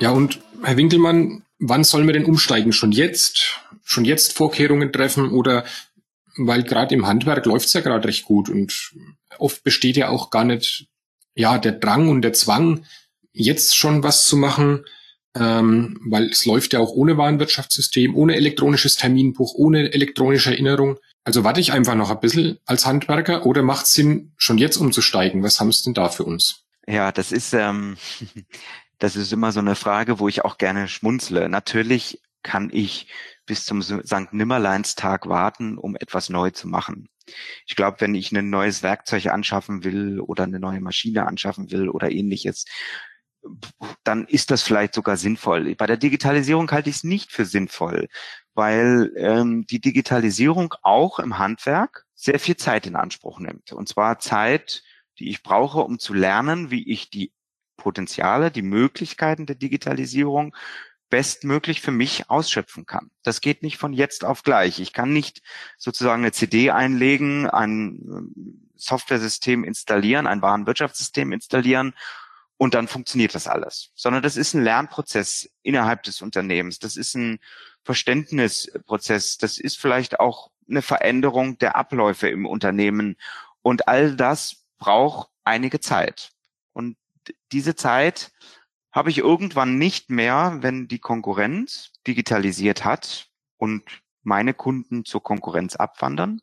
Ja, 0.01 0.11
und 0.11 0.41
Herr 0.63 0.77
Winkelmann, 0.77 1.45
wann 1.59 1.85
sollen 1.85 2.07
wir 2.07 2.13
denn 2.13 2.25
umsteigen? 2.25 2.73
Schon 2.73 2.93
jetzt? 2.93 3.61
Schon 3.85 4.05
jetzt 4.05 4.35
Vorkehrungen 4.35 4.93
treffen 4.93 5.31
oder 5.31 5.65
weil 6.39 6.63
gerade 6.63 6.95
im 6.95 7.07
Handwerk 7.07 7.45
läuft's 7.47 7.73
ja 7.73 7.81
gerade 7.81 8.09
recht 8.09 8.25
gut 8.25 8.49
und 8.49 8.93
oft 9.39 9.63
besteht 9.65 9.97
ja 9.97 10.09
auch 10.09 10.31
gar 10.31 10.45
nicht 10.45 10.89
ja 11.35 11.59
der 11.59 11.73
Drang 11.73 12.09
und 12.09 12.23
der 12.23 12.33
Zwang, 12.33 12.85
jetzt 13.33 13.77
schon 13.77 14.03
was 14.03 14.27
zu 14.27 14.37
machen, 14.37 14.85
ähm, 15.37 15.99
weil 16.05 16.29
es 16.31 16.47
läuft 16.47 16.73
ja 16.73 16.81
auch 16.81 16.91
ohne 16.91 17.17
Warenwirtschaftssystem, 17.17 18.17
ohne 18.17 18.37
elektronisches 18.37 18.97
Terminbuch, 18.97 19.55
ohne 19.55 19.93
elektronische 19.93 20.51
Erinnerung. 20.51 20.99
Also 21.25 21.45
warte 21.45 21.61
ich 21.61 21.73
einfach 21.73 21.95
noch 21.95 22.11
ein 22.11 22.21
bisschen 22.21 22.59
als 22.65 22.87
Handwerker 22.87 23.47
oder 23.47 23.63
macht 23.63 23.87
Sinn, 23.87 24.33
schon 24.37 24.59
jetzt 24.59 24.77
umzusteigen? 24.77 25.43
Was 25.43 25.61
haben 25.61 25.69
es 25.69 25.83
denn 25.83 25.95
da 25.95 26.09
für 26.09 26.25
uns? 26.25 26.65
Ja, 26.87 27.13
das 27.13 27.33
ist, 27.33 27.53
ähm, 27.53 27.97
das 28.99 29.15
ist 29.15 29.33
immer 29.33 29.53
so 29.53 29.61
eine 29.61 29.77
Frage, 29.77 30.19
wo 30.19 30.29
ich 30.29 30.45
auch 30.45 30.59
gerne 30.59 30.89
schmunzle. 30.89 31.49
Natürlich 31.49 32.21
kann 32.43 32.71
ich 32.73 33.09
bis 33.49 33.65
zum 33.65 33.83
St. 33.83 34.33
Nimmerleinstag 34.33 35.27
warten, 35.27 35.79
um 35.79 35.97
etwas 35.97 36.29
neu 36.29 36.51
zu 36.51 36.69
machen. 36.69 37.09
Ich 37.67 37.75
glaube, 37.75 38.01
wenn 38.01 38.15
ich 38.15 38.31
ein 38.31 38.51
neues 38.51 38.83
Werkzeug 38.83 39.27
anschaffen 39.27 39.83
will 39.83 40.21
oder 40.21 40.45
eine 40.45 40.61
neue 40.61 40.81
Maschine 40.81 41.27
anschaffen 41.27 41.71
will 41.71 41.89
oder 41.89 42.11
ähnliches, 42.11 42.65
dann 44.05 44.27
ist 44.27 44.51
das 44.51 44.63
vielleicht 44.63 44.95
sogar 44.95 45.17
sinnvoll. 45.17 45.75
Bei 45.75 45.87
der 45.87 45.97
Digitalisierung 45.97 46.71
halte 46.71 46.91
ich 46.91 46.97
es 46.97 47.05
nicht 47.05 47.33
für 47.33 47.45
sinnvoll, 47.45 48.09
weil 48.55 49.13
ähm, 49.17 49.67
die 49.67 49.81
Digitalisierung 49.81 50.75
auch 50.83 51.19
im 51.19 51.39
Handwerk 51.39 52.05
sehr 52.15 52.39
viel 52.39 52.57
Zeit 52.57 52.87
in 52.87 52.97
Anspruch 52.97 53.41
nimmt. 53.41 53.73
Und 53.73 53.89
zwar 53.89 54.19
Zeit, 54.19 54.83
die 55.19 55.31
ich 55.31 55.43
brauche, 55.43 55.81
um 55.81 55.99
zu 55.99 56.15
lernen, 56.15 56.71
wie 56.71 56.91
ich 56.91 57.11
die 57.11 57.33
Potenziale, 57.77 58.51
die 58.51 58.63
Möglichkeiten 58.63 59.47
der 59.47 59.57
Digitalisierung 59.57 60.55
bestmöglich 61.11 61.81
für 61.81 61.91
mich 61.91 62.29
ausschöpfen 62.31 62.87
kann. 62.87 63.11
Das 63.23 63.41
geht 63.41 63.63
nicht 63.63 63.79
von 63.79 63.93
jetzt 63.93 64.25
auf 64.25 64.43
gleich. 64.43 64.81
Ich 64.81 64.93
kann 64.93 65.13
nicht 65.13 65.43
sozusagen 65.77 66.23
eine 66.23 66.33
CD 66.33 66.71
einlegen, 66.71 67.49
ein 67.49 68.01
ähm, 68.05 68.71
Softwaresystem 68.77 69.65
installieren, 69.65 70.27
ein 70.27 70.43
Warenwirtschaftssystem 70.43 71.33
installieren 71.33 71.95
und 72.59 72.75
dann 72.75 72.89
funktioniert 72.89 73.35
das 73.35 73.47
alles. 73.47 73.91
Sondern 73.95 74.23
das 74.23 74.37
ist 74.37 74.53
ein 74.53 74.65
Lernprozess 74.65 75.49
innerhalb 75.63 76.03
des 76.03 76.21
Unternehmens. 76.21 76.81
Das 76.81 76.97
ist 76.97 77.15
ein 77.15 77.39
Verständnisprozess. 77.85 79.39
Das 79.39 79.59
ist 79.59 79.79
vielleicht 79.79 80.21
auch 80.21 80.51
eine 80.69 80.83
Veränderung 80.83 81.57
der 81.59 81.77
Abläufe 81.77 82.29
im 82.29 82.47
Unternehmen. 82.47 83.17
Und 83.63 83.89
all 83.89 84.17
das 84.17 84.65
braucht 84.79 85.31
einige 85.45 85.81
Zeit. 85.81 86.31
Und 86.73 86.97
diese 87.53 87.77
Zeit 87.77 88.33
habe 88.93 89.11
ich 89.11 89.19
irgendwann 89.19 89.79
nicht 89.79 90.11
mehr, 90.11 90.59
wenn 90.61 90.89
die 90.89 90.99
Konkurrenz 90.99 91.93
digitalisiert 92.07 92.85
hat 92.85 93.29
und 93.57 93.83
meine 94.23 94.55
Kunden 94.55 95.05
zur 95.05 95.23
Konkurrenz 95.23 95.77
abwandern, 95.77 96.41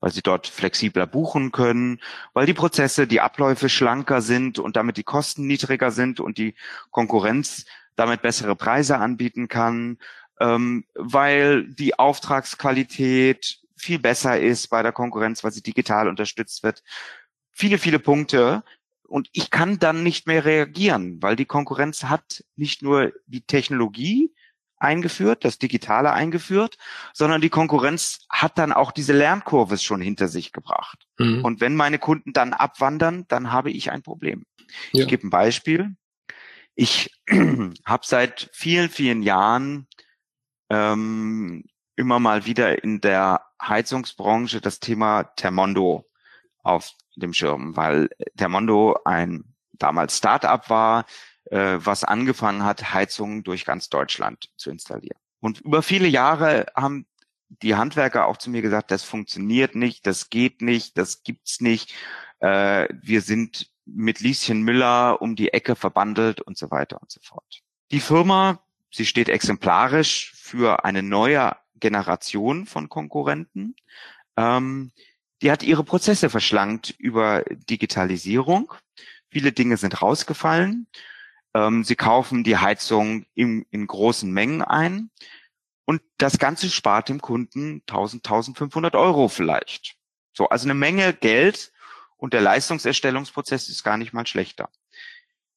weil 0.00 0.10
sie 0.10 0.22
dort 0.22 0.46
flexibler 0.46 1.06
buchen 1.06 1.52
können, 1.52 2.00
weil 2.32 2.46
die 2.46 2.54
Prozesse, 2.54 3.06
die 3.06 3.20
Abläufe 3.20 3.68
schlanker 3.68 4.22
sind 4.22 4.58
und 4.58 4.76
damit 4.76 4.96
die 4.96 5.04
Kosten 5.04 5.46
niedriger 5.46 5.90
sind 5.90 6.18
und 6.18 6.38
die 6.38 6.54
Konkurrenz 6.90 7.66
damit 7.94 8.22
bessere 8.22 8.56
Preise 8.56 8.98
anbieten 8.98 9.48
kann, 9.48 9.98
ähm, 10.40 10.84
weil 10.94 11.66
die 11.68 11.98
Auftragsqualität 11.98 13.58
viel 13.76 13.98
besser 13.98 14.40
ist 14.40 14.68
bei 14.68 14.82
der 14.82 14.92
Konkurrenz, 14.92 15.44
weil 15.44 15.52
sie 15.52 15.62
digital 15.62 16.08
unterstützt 16.08 16.62
wird. 16.62 16.82
Viele, 17.52 17.78
viele 17.78 17.98
Punkte. 17.98 18.64
Und 19.06 19.28
ich 19.32 19.50
kann 19.50 19.78
dann 19.78 20.02
nicht 20.02 20.26
mehr 20.26 20.44
reagieren, 20.44 21.22
weil 21.22 21.36
die 21.36 21.44
Konkurrenz 21.44 22.04
hat 22.04 22.44
nicht 22.56 22.82
nur 22.82 23.12
die 23.26 23.42
Technologie, 23.42 24.32
eingeführt, 24.78 25.44
das 25.44 25.58
Digitale 25.58 26.12
eingeführt, 26.12 26.76
sondern 27.12 27.40
die 27.40 27.48
Konkurrenz 27.48 28.26
hat 28.28 28.58
dann 28.58 28.72
auch 28.72 28.92
diese 28.92 29.12
Lernkurve 29.12 29.78
schon 29.78 30.00
hinter 30.00 30.28
sich 30.28 30.52
gebracht. 30.52 31.06
Mhm. 31.18 31.44
Und 31.44 31.60
wenn 31.60 31.74
meine 31.74 31.98
Kunden 31.98 32.32
dann 32.32 32.52
abwandern, 32.52 33.24
dann 33.28 33.52
habe 33.52 33.70
ich 33.70 33.90
ein 33.90 34.02
Problem. 34.02 34.44
Ja. 34.92 35.02
Ich 35.02 35.08
gebe 35.08 35.26
ein 35.26 35.30
Beispiel. 35.30 35.96
Ich 36.74 37.10
habe 37.86 38.06
seit 38.06 38.50
vielen, 38.52 38.90
vielen 38.90 39.22
Jahren 39.22 39.86
ähm, 40.70 41.64
immer 41.96 42.18
mal 42.18 42.44
wieder 42.44 42.82
in 42.82 43.00
der 43.00 43.42
Heizungsbranche 43.62 44.60
das 44.60 44.80
Thema 44.80 45.24
Thermondo 45.24 46.06
auf 46.66 46.92
dem 47.16 47.32
Schirm, 47.32 47.76
weil 47.76 48.08
Thermondo 48.36 48.98
ein 49.04 49.54
damals 49.72 50.18
Start-up 50.18 50.68
war, 50.70 51.06
äh, 51.46 51.78
was 51.78 52.04
angefangen 52.04 52.64
hat, 52.64 52.92
Heizungen 52.92 53.42
durch 53.42 53.64
ganz 53.64 53.88
Deutschland 53.88 54.50
zu 54.56 54.70
installieren. 54.70 55.18
Und 55.40 55.60
über 55.60 55.82
viele 55.82 56.08
Jahre 56.08 56.66
haben 56.74 57.06
die 57.48 57.76
Handwerker 57.76 58.26
auch 58.26 58.36
zu 58.36 58.50
mir 58.50 58.62
gesagt, 58.62 58.90
das 58.90 59.04
funktioniert 59.04 59.74
nicht, 59.74 60.06
das 60.06 60.30
geht 60.30 60.62
nicht, 60.62 60.98
das 60.98 61.22
gibt's 61.22 61.60
nicht. 61.60 61.94
Äh, 62.40 62.88
wir 63.00 63.20
sind 63.20 63.70
mit 63.84 64.20
Lieschen 64.20 64.62
Müller 64.62 65.22
um 65.22 65.36
die 65.36 65.52
Ecke 65.52 65.76
verbandelt 65.76 66.40
und 66.40 66.58
so 66.58 66.70
weiter 66.70 67.00
und 67.00 67.10
so 67.10 67.20
fort. 67.22 67.62
Die 67.92 68.00
Firma, 68.00 68.60
sie 68.90 69.06
steht 69.06 69.28
exemplarisch 69.28 70.32
für 70.34 70.84
eine 70.84 71.02
neue 71.02 71.56
Generation 71.76 72.66
von 72.66 72.88
Konkurrenten. 72.88 73.76
Ähm, 74.36 74.90
die 75.42 75.50
hat 75.50 75.62
ihre 75.62 75.84
Prozesse 75.84 76.30
verschlankt 76.30 76.94
über 76.98 77.44
Digitalisierung. 77.68 78.72
Viele 79.30 79.52
Dinge 79.52 79.76
sind 79.76 80.00
rausgefallen. 80.00 80.86
Ähm, 81.54 81.84
sie 81.84 81.96
kaufen 81.96 82.44
die 82.44 82.56
Heizung 82.56 83.26
in, 83.34 83.66
in 83.70 83.86
großen 83.86 84.30
Mengen 84.30 84.62
ein. 84.62 85.10
Und 85.84 86.02
das 86.18 86.38
Ganze 86.38 86.68
spart 86.68 87.08
dem 87.08 87.20
Kunden 87.20 87.82
1000, 87.86 88.26
1500 88.26 88.94
Euro 88.94 89.28
vielleicht. 89.28 89.96
So, 90.32 90.48
also 90.48 90.66
eine 90.66 90.74
Menge 90.74 91.14
Geld 91.14 91.72
und 92.16 92.32
der 92.32 92.40
Leistungserstellungsprozess 92.40 93.68
ist 93.68 93.84
gar 93.84 93.96
nicht 93.96 94.12
mal 94.12 94.26
schlechter. 94.26 94.70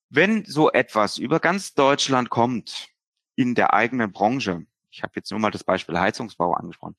Wenn 0.09 0.45
so 0.45 0.71
etwas 0.71 1.17
über 1.17 1.39
ganz 1.39 1.74
Deutschland 1.74 2.29
kommt 2.29 2.89
in 3.36 3.55
der 3.55 3.74
eigenen 3.74 4.12
Branche, 4.12 4.65
ich 4.91 5.03
habe 5.03 5.13
jetzt 5.15 5.31
nur 5.31 5.39
mal 5.39 5.51
das 5.51 5.63
Beispiel 5.63 6.00
Heizungsbau 6.00 6.53
angesprochen, 6.53 6.95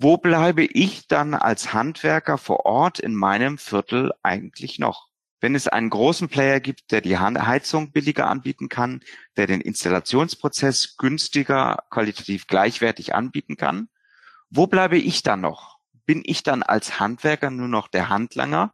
wo 0.00 0.16
bleibe 0.16 0.64
ich 0.64 1.08
dann 1.08 1.34
als 1.34 1.72
Handwerker 1.72 2.38
vor 2.38 2.64
Ort 2.66 3.00
in 3.00 3.16
meinem 3.16 3.58
Viertel 3.58 4.12
eigentlich 4.22 4.78
noch? 4.78 5.08
Wenn 5.40 5.56
es 5.56 5.66
einen 5.66 5.90
großen 5.90 6.28
Player 6.28 6.60
gibt, 6.60 6.92
der 6.92 7.00
die 7.00 7.18
Heizung 7.18 7.90
billiger 7.90 8.28
anbieten 8.28 8.68
kann, 8.68 9.00
der 9.36 9.48
den 9.48 9.60
Installationsprozess 9.60 10.96
günstiger, 10.98 11.84
qualitativ 11.90 12.46
gleichwertig 12.46 13.16
anbieten 13.16 13.56
kann, 13.56 13.88
wo 14.50 14.68
bleibe 14.68 14.98
ich 14.98 15.24
dann 15.24 15.40
noch? 15.40 15.78
Bin 16.06 16.22
ich 16.24 16.44
dann 16.44 16.62
als 16.62 17.00
Handwerker 17.00 17.50
nur 17.50 17.68
noch 17.68 17.88
der 17.88 18.08
Handlanger, 18.08 18.72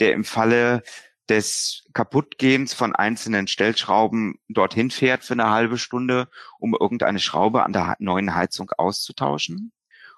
der 0.00 0.12
im 0.12 0.24
Falle 0.24 0.82
des 1.28 1.88
Kaputtgehens 1.92 2.74
von 2.74 2.96
einzelnen 2.96 3.46
Stellschrauben 3.46 4.40
dorthin 4.48 4.90
fährt 4.90 5.22
für 5.22 5.34
eine 5.34 5.50
halbe 5.50 5.78
Stunde, 5.78 6.28
um 6.58 6.76
irgendeine 6.78 7.20
Schraube 7.20 7.62
an 7.62 7.72
der 7.72 7.94
neuen 8.00 8.34
Heizung 8.34 8.70
auszutauschen? 8.76 9.72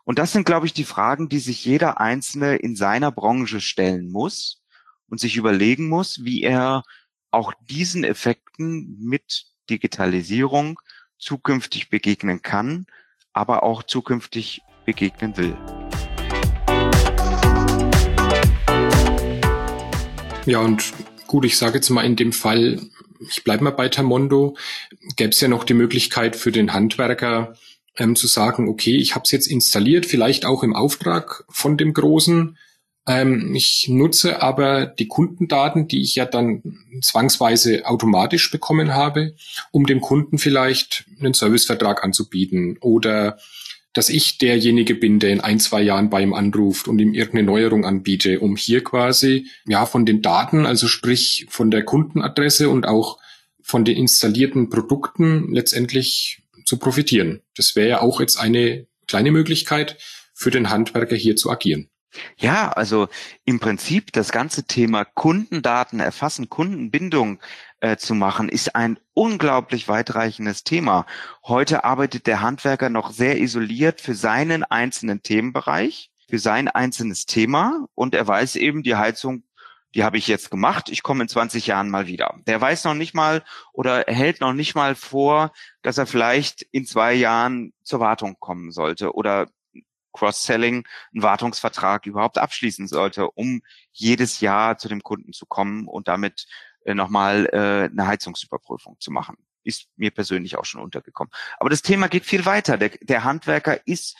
Und 0.09 0.21
das 0.21 0.31
sind, 0.31 0.47
glaube 0.47 0.67
ich, 0.67 0.73
die 0.73 0.85
Fragen, 0.85 1.29
die 1.29 1.41
sich 1.41 1.65
jeder 1.65 2.01
Einzelne 2.01 2.55
in 2.55 2.77
seiner 2.77 3.11
Branche 3.11 3.61
stellen 3.61 4.09
muss 4.09 4.63
und 5.09 5.19
sich 5.19 5.37
überlegen 5.37 5.89
muss, 5.89 6.25
wie 6.25 6.45
er 6.45 6.85
auch 7.33 7.53
diesen 7.69 8.05
Effekten 8.05 8.99
mit 9.01 9.47
Digitalisierung 9.69 10.79
zukünftig 11.19 11.91
begegnen 11.91 12.41
kann, 12.41 12.87
aber 13.33 13.65
auch 13.65 13.83
zukünftig 13.83 14.63
begegnen 14.85 15.37
will. 15.37 15.57
Ja, 20.47 20.61
und 20.61 20.93
gut, 21.27 21.45
ich 21.45 21.59
sage 21.59 21.79
jetzt 21.79 21.91
mal 21.91 22.05
in 22.05 22.15
dem 22.15 22.33
Fall, 22.33 22.81
ich 23.29 23.43
bleibe 23.43 23.65
mal 23.65 23.71
bei 23.71 23.89
Tamondo, 23.89 24.57
gäbe 25.17 25.31
es 25.31 25.41
ja 25.41 25.49
noch 25.49 25.65
die 25.65 25.75
Möglichkeit 25.75 26.37
für 26.37 26.53
den 26.53 26.73
Handwerker 26.73 27.57
ähm, 27.99 28.17
zu 28.17 28.27
sagen, 28.27 28.69
okay, 28.69 28.97
ich 28.97 29.15
habe 29.15 29.25
es 29.25 29.31
jetzt 29.31 29.47
installiert, 29.47 30.07
vielleicht 30.07 30.45
auch 30.45 30.63
im 30.63 30.75
Auftrag 30.75 31.45
von 31.49 31.77
dem 31.77 31.95
Großen. 31.95 32.57
Ähm, 33.07 33.55
ich 33.55 33.87
nutze 33.89 34.43
aber 34.43 34.87
die 34.87 35.09
Kundendaten, 35.09 35.89
die 35.89 36.03
ich 36.03 36.17
ja 36.17 36.25
dann 36.25 36.63
zwangsweise 37.01 37.87
automatisch 37.87 38.51
bekommen 38.51 38.95
habe, 38.95 39.35
um 39.71 39.87
dem 39.87 40.01
Kunden 40.01 40.39
vielleicht 40.39 41.07
einen 41.21 41.35
Servicevertrag 41.35 42.03
anzubieten 42.05 42.79
oder 42.81 43.39
dass 43.93 44.11
ich 44.11 44.37
derjenige 44.37 44.95
bin, 44.95 45.21
der 45.21 45.31
in 45.31 45.41
ein, 45.41 45.59
zwei 45.59 45.81
Jahren 45.81 46.11
bei 46.11 46.21
ihm 46.21 46.35
anruft 46.35 46.87
und 46.87 46.99
ihm 46.99 47.15
irgendeine 47.15 47.47
Neuerung 47.47 47.87
anbiete, 47.87 48.41
um 48.41 48.55
hier 48.55 48.85
quasi, 48.85 49.47
ja, 49.67 49.87
von 49.87 50.05
den 50.05 50.21
Daten, 50.21 50.67
also 50.67 50.87
sprich 50.87 51.47
von 51.49 51.71
der 51.71 51.83
Kundenadresse 51.83 52.69
und 52.69 52.87
auch 52.87 53.19
von 53.63 53.87
den 53.87 53.97
installierten 53.97 54.69
Produkten 54.69 55.51
letztendlich 55.51 56.43
zu 56.67 56.79
profitieren. 56.79 57.41
Das 57.57 57.75
wäre 57.77 57.89
ja 57.89 58.01
auch 58.03 58.21
jetzt 58.21 58.39
eine 58.39 58.87
kleine 59.07 59.31
Möglichkeit 59.31 59.97
für 60.35 60.51
den 60.51 60.69
Handwerker 60.69 61.17
hier 61.17 61.37
zu 61.37 61.51
agieren. 61.51 61.89
Ja, 62.37 62.71
also 62.73 63.09
im 63.45 63.61
Prinzip 63.61 64.13
das 64.13 64.33
ganze 64.33 64.65
Thema 64.65 65.05
Kundendaten 65.05 66.01
erfassen, 66.01 66.49
Kundenbindung 66.49 67.41
äh, 67.81 67.97
zu 67.97 68.15
machen, 68.15 68.49
ist 68.49 68.75
ein 68.75 68.99
unglaublich 69.13 69.89
weitreichendes 69.89 70.65
Thema. 70.65 71.07
Heute 71.45 71.85
arbeitet 71.85 72.27
der 72.27 72.41
Handwerker 72.41 72.89
noch 72.89 73.11
sehr 73.11 73.39
isoliert 73.39 74.01
für 74.01 74.15
seinen 74.15 74.65
einzelnen 74.65 75.23
Themenbereich, 75.23 76.11
für 76.29 76.39
sein 76.39 76.69
einzelnes 76.69 77.27
Thema 77.27 77.87
und 77.95 78.15
er 78.15 78.27
weiß 78.27 78.57
eben, 78.57 78.83
die 78.83 78.97
Heizung 78.97 79.43
die 79.97 80.05
habe 80.05 80.19
ich 80.19 80.29
jetzt 80.29 80.51
gemacht, 80.51 80.91
ich 80.91 81.03
komme 81.03 81.23
in 81.23 81.29
20 81.29 81.67
Jahren 81.67 81.89
mal 81.89 82.07
wieder. 82.07 82.39
Der 82.47 82.61
weiß 82.61 82.85
noch 82.85 82.93
nicht 82.93 83.15
mal 83.15 83.43
oder 83.73 84.05
hält 84.07 84.43
noch 84.43 84.53
nicht 84.53 84.75
mal 84.75 84.95
vor, 84.95 85.53
dass 85.81 85.97
er 85.97 86.07
vielleicht 86.07 86.61
in 86.71 86.85
zwei 86.85 87.15
Jahren 87.15 87.73
zur 87.83 88.01
Wartung 88.01 88.37
kommen 88.39 88.73
sollte 88.73 89.15
oder 89.15 89.49
Cross-Selling, 90.13 90.87
einen 91.15 91.23
Wartungsvertrag 91.23 92.05
überhaupt 92.05 92.37
abschließen 92.37 92.89
sollte, 92.89 93.31
um 93.31 93.63
jedes 93.91 94.41
Jahr 94.41 94.77
zu 94.77 94.89
dem 94.89 95.03
Kunden 95.03 95.33
zu 95.33 95.47
kommen 95.47 95.89
und 95.89 96.09
damit 96.09 96.47
äh, 96.85 96.93
nochmal 96.93 97.47
äh, 97.53 97.91
eine 97.91 98.07
Heizungsüberprüfung 98.07 98.97
zu 99.01 99.11
machen. 99.11 99.39
Ist 99.63 99.89
mir 99.97 100.11
persönlich 100.11 100.59
auch 100.59 100.67
schon 100.67 100.83
untergekommen. 100.83 101.33
Aber 101.59 101.71
das 101.71 101.81
Thema 101.81 102.09
geht 102.09 102.27
viel 102.27 102.45
weiter. 102.45 102.77
Der, 102.77 102.91
der 103.01 103.25
Handwerker 103.25 103.87
ist 103.87 104.17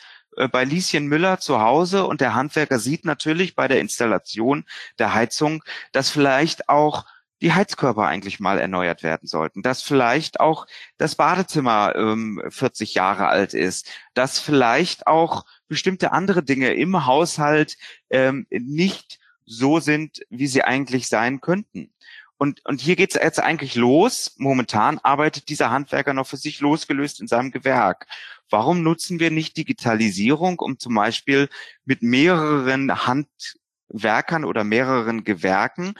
bei 0.51 0.63
Lieschen 0.63 1.07
Müller 1.07 1.39
zu 1.39 1.61
Hause 1.61 2.05
und 2.05 2.21
der 2.21 2.35
Handwerker 2.35 2.79
sieht 2.79 3.05
natürlich 3.05 3.55
bei 3.55 3.67
der 3.67 3.79
Installation 3.79 4.65
der 4.99 5.13
Heizung, 5.13 5.63
dass 5.91 6.09
vielleicht 6.09 6.69
auch 6.69 7.05
die 7.41 7.53
Heizkörper 7.53 8.05
eigentlich 8.05 8.39
mal 8.39 8.59
erneuert 8.59 9.03
werden 9.03 9.27
sollten, 9.27 9.61
dass 9.61 9.81
vielleicht 9.81 10.39
auch 10.39 10.65
das 10.97 11.15
Badezimmer 11.15 11.93
ähm, 11.95 12.41
40 12.49 12.95
Jahre 12.95 13.27
alt 13.27 13.53
ist, 13.53 13.89
dass 14.13 14.39
vielleicht 14.39 15.07
auch 15.07 15.45
bestimmte 15.67 16.11
andere 16.11 16.43
Dinge 16.43 16.73
im 16.73 17.05
Haushalt 17.05 17.77
ähm, 18.09 18.47
nicht 18.49 19.19
so 19.45 19.79
sind, 19.79 20.21
wie 20.29 20.47
sie 20.47 20.63
eigentlich 20.63 21.07
sein 21.07 21.39
könnten. 21.39 21.93
Und, 22.37 22.63
und 22.65 22.81
hier 22.81 22.95
geht's 22.95 23.15
jetzt 23.15 23.39
eigentlich 23.39 23.75
los. 23.75 24.35
Momentan 24.37 24.99
arbeitet 24.99 25.49
dieser 25.49 25.71
Handwerker 25.71 26.13
noch 26.13 26.27
für 26.27 26.37
sich 26.37 26.59
losgelöst 26.59 27.19
in 27.19 27.27
seinem 27.27 27.51
Gewerk. 27.51 28.07
Warum 28.49 28.83
nutzen 28.83 29.19
wir 29.19 29.31
nicht 29.31 29.57
Digitalisierung, 29.57 30.59
um 30.59 30.79
zum 30.79 30.95
Beispiel 30.95 31.49
mit 31.85 32.03
mehreren 32.03 33.07
Handwerkern 33.07 34.45
oder 34.45 34.63
mehreren 34.63 35.23
Gewerken 35.23 35.95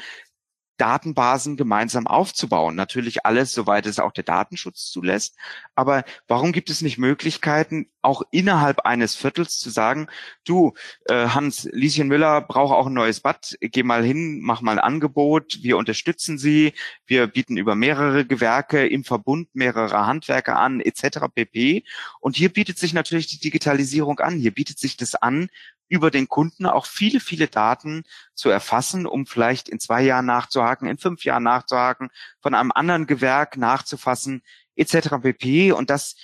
Datenbasen 0.78 1.58
gemeinsam 1.58 2.08
aufzubauen. 2.08 2.76
Natürlich 2.76 3.26
alles, 3.26 3.54
soweit 3.54 3.86
es 3.86 4.00
auch 4.00 4.12
der 4.12 4.24
Datenschutz 4.24 4.90
zulässt. 4.92 5.36
Aber 5.76 6.04
warum 6.28 6.52
gibt 6.52 6.70
es 6.70 6.82
nicht 6.82 6.98
Möglichkeiten, 6.98 7.90
auch 8.02 8.22
innerhalb 8.32 8.82
eines 8.82 9.16
Viertels 9.16 9.60
zu 9.60 9.70
sagen, 9.70 10.08
du, 10.46 10.74
äh, 11.06 11.28
Hans, 11.30 11.68
Lieschen 11.72 12.08
Müller 12.08 12.42
braucht 12.42 12.74
auch 12.74 12.88
ein 12.88 12.94
neues 12.94 13.20
Bad, 13.20 13.58
geh 13.60 13.84
mal 13.84 14.04
hin, 14.04 14.40
mach 14.42 14.62
mal 14.62 14.74
ein 14.74 14.80
Angebot, 14.80 15.60
wir 15.62 15.78
unterstützen 15.78 16.38
sie, 16.38 16.74
wir 17.06 17.28
bieten 17.28 17.58
über 17.58 17.76
mehrere 17.76 18.26
Gewerke 18.26 18.88
im 18.88 19.04
Verbund 19.04 19.54
mehrere 19.54 20.06
Handwerker 20.06 20.58
an, 20.58 20.80
etc. 20.80 21.28
pp. 21.34 21.84
Und 22.22 22.38
hier 22.38 22.50
bietet 22.50 22.78
sich 22.78 22.94
natürlich 22.94 23.28
die 23.28 23.40
Digitalisierung 23.40 24.20
an. 24.20 24.38
Hier 24.38 24.52
bietet 24.52 24.80
sich 24.80 24.96
das 24.96 25.16
an, 25.16 25.50
über 25.90 26.12
den 26.12 26.28
Kunden 26.28 26.66
auch 26.66 26.86
viele, 26.86 27.20
viele 27.20 27.48
Daten 27.48 28.04
zu 28.34 28.50
erfassen, 28.50 29.06
um 29.06 29.26
vielleicht 29.26 29.70
in 29.70 29.80
zwei 29.80 30.02
Jahren 30.04 30.26
nachzuhaken, 30.26 30.88
in 30.88 30.98
fünf 30.98 31.24
Jahren 31.24 31.44
nachzuhaken, 31.44 32.10
von 32.42 32.54
einem 32.54 32.72
anderen 32.72 33.08
Gewerk 33.08 33.58
nachzufassen, 33.58 34.42
etc. 34.76 35.10
pp. 35.22 35.72
Und 35.72 35.90
das, 35.90 36.16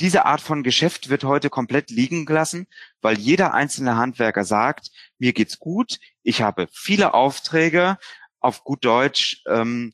diese 0.00 0.24
Art 0.26 0.40
von 0.40 0.62
Geschäft 0.62 1.08
wird 1.08 1.24
heute 1.24 1.50
komplett 1.50 1.90
liegen 1.90 2.26
gelassen, 2.26 2.66
weil 3.00 3.18
jeder 3.18 3.54
einzelne 3.54 3.96
Handwerker 3.96 4.44
sagt, 4.44 4.90
mir 5.18 5.32
geht's 5.32 5.58
gut, 5.58 5.98
ich 6.22 6.42
habe 6.42 6.68
viele 6.72 7.14
Aufträge, 7.14 7.98
auf 8.40 8.64
gut 8.64 8.84
Deutsch, 8.84 9.42
ähm, 9.48 9.92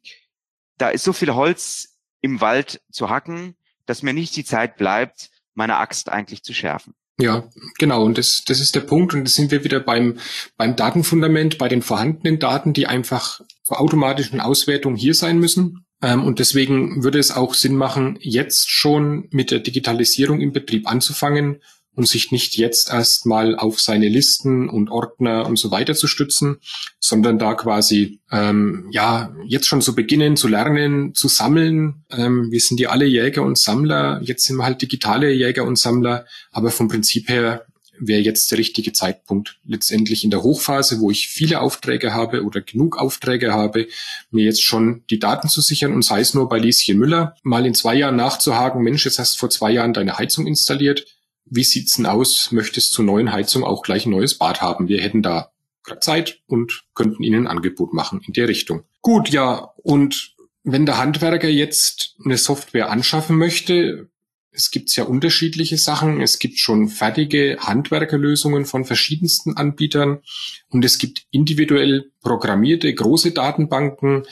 da 0.77 0.89
ist 0.91 1.05
so 1.05 1.13
viel 1.13 1.33
Holz 1.33 1.99
im 2.21 2.41
Wald 2.41 2.83
zu 2.91 3.09
hacken, 3.09 3.57
dass 3.87 4.03
mir 4.03 4.13
nicht 4.13 4.37
die 4.37 4.45
Zeit 4.45 4.77
bleibt, 4.77 5.31
meine 5.55 5.77
Axt 5.77 6.09
eigentlich 6.09 6.43
zu 6.43 6.53
schärfen. 6.53 6.95
Ja, 7.21 7.49
genau. 7.79 8.05
Und 8.05 8.19
das, 8.19 8.45
das 8.45 8.61
ist 8.61 8.75
der 8.75 8.81
Punkt. 8.81 9.15
Und 9.15 9.25
das 9.25 9.35
sind 9.35 9.51
wir 9.51 9.65
wieder 9.65 9.81
beim, 9.81 10.19
beim 10.57 10.77
Datenfundament, 10.77 11.59
bei 11.59 11.69
den 11.69 11.83
vorhandenen 11.83 12.39
Daten, 12.39 12.73
die 12.73 12.87
einfach 12.87 13.41
zur 13.63 13.81
automatischen 13.81 14.41
Auswertung 14.41 14.97
hier 14.97 15.15
sein 15.15 15.39
müssen. 15.39 15.85
Ähm, 16.03 16.25
und 16.25 16.39
deswegen 16.39 17.05
würde 17.05 17.19
es 17.19 17.31
auch 17.31 17.55
Sinn 17.55 17.77
machen, 17.77 18.19
jetzt 18.21 18.71
schon 18.71 19.29
mit 19.31 19.51
der 19.51 19.61
Digitalisierung 19.61 20.41
im 20.41 20.53
Betrieb 20.53 20.89
anzufangen 20.89 21.61
und 21.95 22.09
sich 22.09 22.33
nicht 22.33 22.57
jetzt 22.57 22.91
erst 22.91 23.27
mal 23.27 23.57
auf 23.57 23.81
seine 23.81 24.09
Listen 24.09 24.69
und 24.69 24.91
Ordner 24.91 25.47
und 25.47 25.59
so 25.59 25.71
weiter 25.71 25.95
zu 25.95 26.07
stützen, 26.07 26.57
sondern 26.99 27.39
da 27.39 27.55
quasi 27.55 28.21
ähm, 28.31 28.89
ja 28.91 29.35
jetzt 29.47 29.67
schon 29.67 29.83
zu 29.83 29.95
beginnen 29.95 30.37
zu 30.37 30.49
lernen, 30.49 31.15
zu 31.15 31.29
sammeln. 31.29 32.05
Ähm, 32.11 32.51
wir 32.51 32.61
sind 32.61 32.81
ja 32.81 32.91
alle 32.91 33.05
Jäger 33.05 33.43
und 33.43 33.59
Sammler. 33.59 34.21
Jetzt 34.23 34.45
sind 34.45 34.57
wir 34.57 34.65
halt 34.65 34.81
digitale 34.81 35.31
Jäger 35.33 35.65
und 35.65 35.79
Sammler, 35.79 36.27
aber 36.51 36.71
vom 36.71 36.89
Prinzip 36.89 37.29
her 37.29 37.67
wäre 37.99 38.21
jetzt 38.21 38.51
der 38.51 38.59
richtige 38.59 38.93
Zeitpunkt, 38.93 39.59
letztendlich 39.65 40.25
in 40.25 40.31
der 40.31 40.43
Hochphase, 40.43 41.01
wo 41.01 41.11
ich 41.11 41.29
viele 41.29 41.61
Aufträge 41.61 42.13
habe 42.13 42.43
oder 42.45 42.61
genug 42.61 42.99
Aufträge 42.99 43.53
habe, 43.53 43.87
mir 44.31 44.45
jetzt 44.45 44.63
schon 44.63 45.05
die 45.11 45.19
Daten 45.19 45.49
zu 45.49 45.61
sichern 45.61 45.93
und 45.93 46.05
sei 46.05 46.21
es 46.21 46.35
nur 46.35 46.49
bei 46.49 46.59
Lieschen 46.59 46.99
Müller, 46.99 47.37
mal 47.43 47.65
in 47.65 47.75
zwei 47.75 47.95
Jahren 47.95 48.17
nachzuhaken, 48.17 48.83
Mensch, 48.83 49.05
jetzt 49.05 49.19
hast 49.19 49.35
du 49.35 49.41
vor 49.41 49.51
zwei 49.51 49.71
Jahren 49.71 49.93
deine 49.93 50.19
Heizung 50.19 50.47
installiert. 50.47 51.05
Wie 51.45 51.65
sieht's 51.65 51.95
denn 51.95 52.07
aus? 52.07 52.53
Möchtest 52.53 52.93
zur 52.93 53.05
neuen 53.05 53.33
Heizung 53.33 53.65
auch 53.65 53.83
gleich 53.83 54.07
ein 54.07 54.11
neues 54.11 54.39
Bad 54.39 54.63
haben? 54.63 54.89
Wir 54.89 55.01
hätten 55.01 55.23
da 55.23 55.53
gerade 55.85 56.01
Zeit 56.01 56.41
und 56.47 56.85
könnten 56.95 57.23
Ihnen 57.23 57.47
ein 57.47 57.57
Angebot 57.57 57.93
machen 57.93 58.21
in 58.27 58.33
der 58.33 58.49
Richtung. 58.49 58.85
Gut, 59.01 59.31
ja, 59.31 59.73
und 59.83 60.35
wenn 60.65 60.87
der 60.87 60.99
Handwerker 60.99 61.49
jetzt 61.49 62.17
eine 62.25 62.39
Software 62.39 62.91
anschaffen 62.91 63.37
möchte, 63.37 64.09
es 64.53 64.71
gibt 64.71 64.95
ja 64.95 65.05
unterschiedliche 65.05 65.79
Sachen. 65.79 66.21
Es 66.21 66.39
gibt 66.39 66.59
schon 66.59 66.89
fertige 66.89 67.57
Handwerkerlösungen 67.61 68.67
von 68.67 68.85
verschiedensten 68.85 69.57
Anbietern 69.57 70.21
und 70.69 70.85
es 70.85 70.99
gibt 70.99 71.25
individuell 71.31 72.13
programmierte 72.21 72.93
große 72.93 73.33
Datenbanken. 73.33 74.25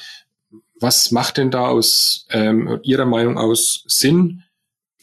Was 0.79 1.11
macht 1.11 1.39
denn 1.39 1.51
da 1.51 1.69
aus 1.69 2.27
ähm, 2.31 2.81
Ihrer 2.83 3.07
Meinung 3.07 3.39
aus 3.39 3.85
Sinn 3.87 4.45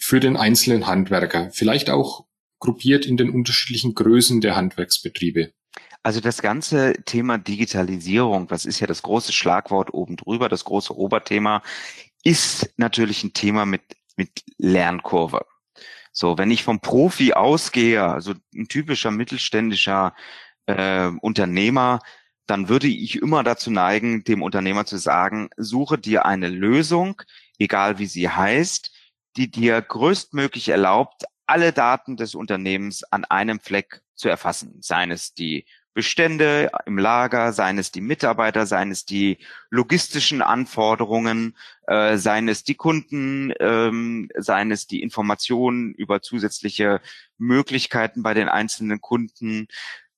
für 0.08 0.22
den 0.22 0.38
einzelnen 0.38 0.88
Handwerker? 0.88 1.50
Vielleicht 1.52 1.90
auch 1.90 2.26
gruppiert 2.60 3.06
in 3.06 3.18
den 3.18 3.30
unterschiedlichen 3.30 3.94
Größen 3.94 4.40
der 4.40 4.56
Handwerksbetriebe. 4.56 5.52
Also 6.02 6.22
das 6.22 6.42
ganze 6.42 6.94
Thema 7.04 7.38
Digitalisierung, 7.38 8.48
das 8.48 8.64
ist 8.64 8.80
ja 8.80 8.88
das 8.88 9.02
große 9.02 9.34
Schlagwort 9.34 9.94
oben 9.94 10.16
drüber, 10.16 10.48
das 10.48 10.64
große 10.64 10.96
Oberthema, 10.96 11.62
ist 12.24 12.74
natürlich 12.78 13.26
ein 13.26 13.34
Thema 13.34 13.66
mit 13.66 13.82
mit 14.16 14.44
Lernkurve. 14.58 15.46
So, 16.14 16.38
wenn 16.38 16.52
ich 16.52 16.64
vom 16.64 16.80
Profi 16.80 17.34
ausgehe, 17.34 18.04
also 18.04 18.34
ein 18.56 18.70
typischer 18.70 19.12
mittelständischer 19.12 20.16
äh, 20.68 21.12
Unternehmer, 21.22 22.00
dann 22.48 22.70
würde 22.70 22.88
ich 22.88 23.22
immer 23.22 23.44
dazu 23.44 23.72
neigen, 23.72 24.24
dem 24.24 24.42
Unternehmer 24.42 24.86
zu 24.86 24.98
sagen, 24.98 25.50
suche 25.58 25.98
dir 25.98 26.26
eine 26.26 26.48
Lösung, 26.48 27.22
egal 27.60 28.00
wie 28.00 28.08
sie 28.08 28.30
heißt, 28.30 28.97
die 29.38 29.50
dir 29.52 29.82
größtmöglich 29.82 30.70
erlaubt, 30.70 31.24
alle 31.46 31.72
Daten 31.72 32.18
des 32.18 32.36
Unternehmens 32.36 33.04
an 33.04 33.24
einem 33.24 33.60
Fleck 33.60 34.02
zu 34.16 34.28
erfassen. 34.28 34.82
Seien 34.82 35.12
es 35.12 35.34
die 35.34 35.66
Bestände 35.94 36.70
im 36.86 37.00
Lager, 37.00 37.54
seien 37.54 37.80
es 37.80 37.92
die 37.92 38.02
Mitarbeiter, 38.02 38.66
seien 38.68 38.92
es 38.92 39.06
die 39.06 39.40
logistischen 39.72 40.42
Anforderungen, 40.42 41.56
äh, 41.88 42.18
seien 42.18 42.48
es 42.50 42.64
die 42.64 42.76
Kunden, 42.76 43.52
ähm, 43.60 44.30
seien 44.38 44.72
es 44.72 44.86
die 44.86 45.02
Informationen 45.02 45.94
über 45.94 46.22
zusätzliche 46.22 47.02
Möglichkeiten 47.38 48.22
bei 48.22 48.36
den 48.36 48.50
einzelnen 48.50 49.02
Kunden. 49.02 49.68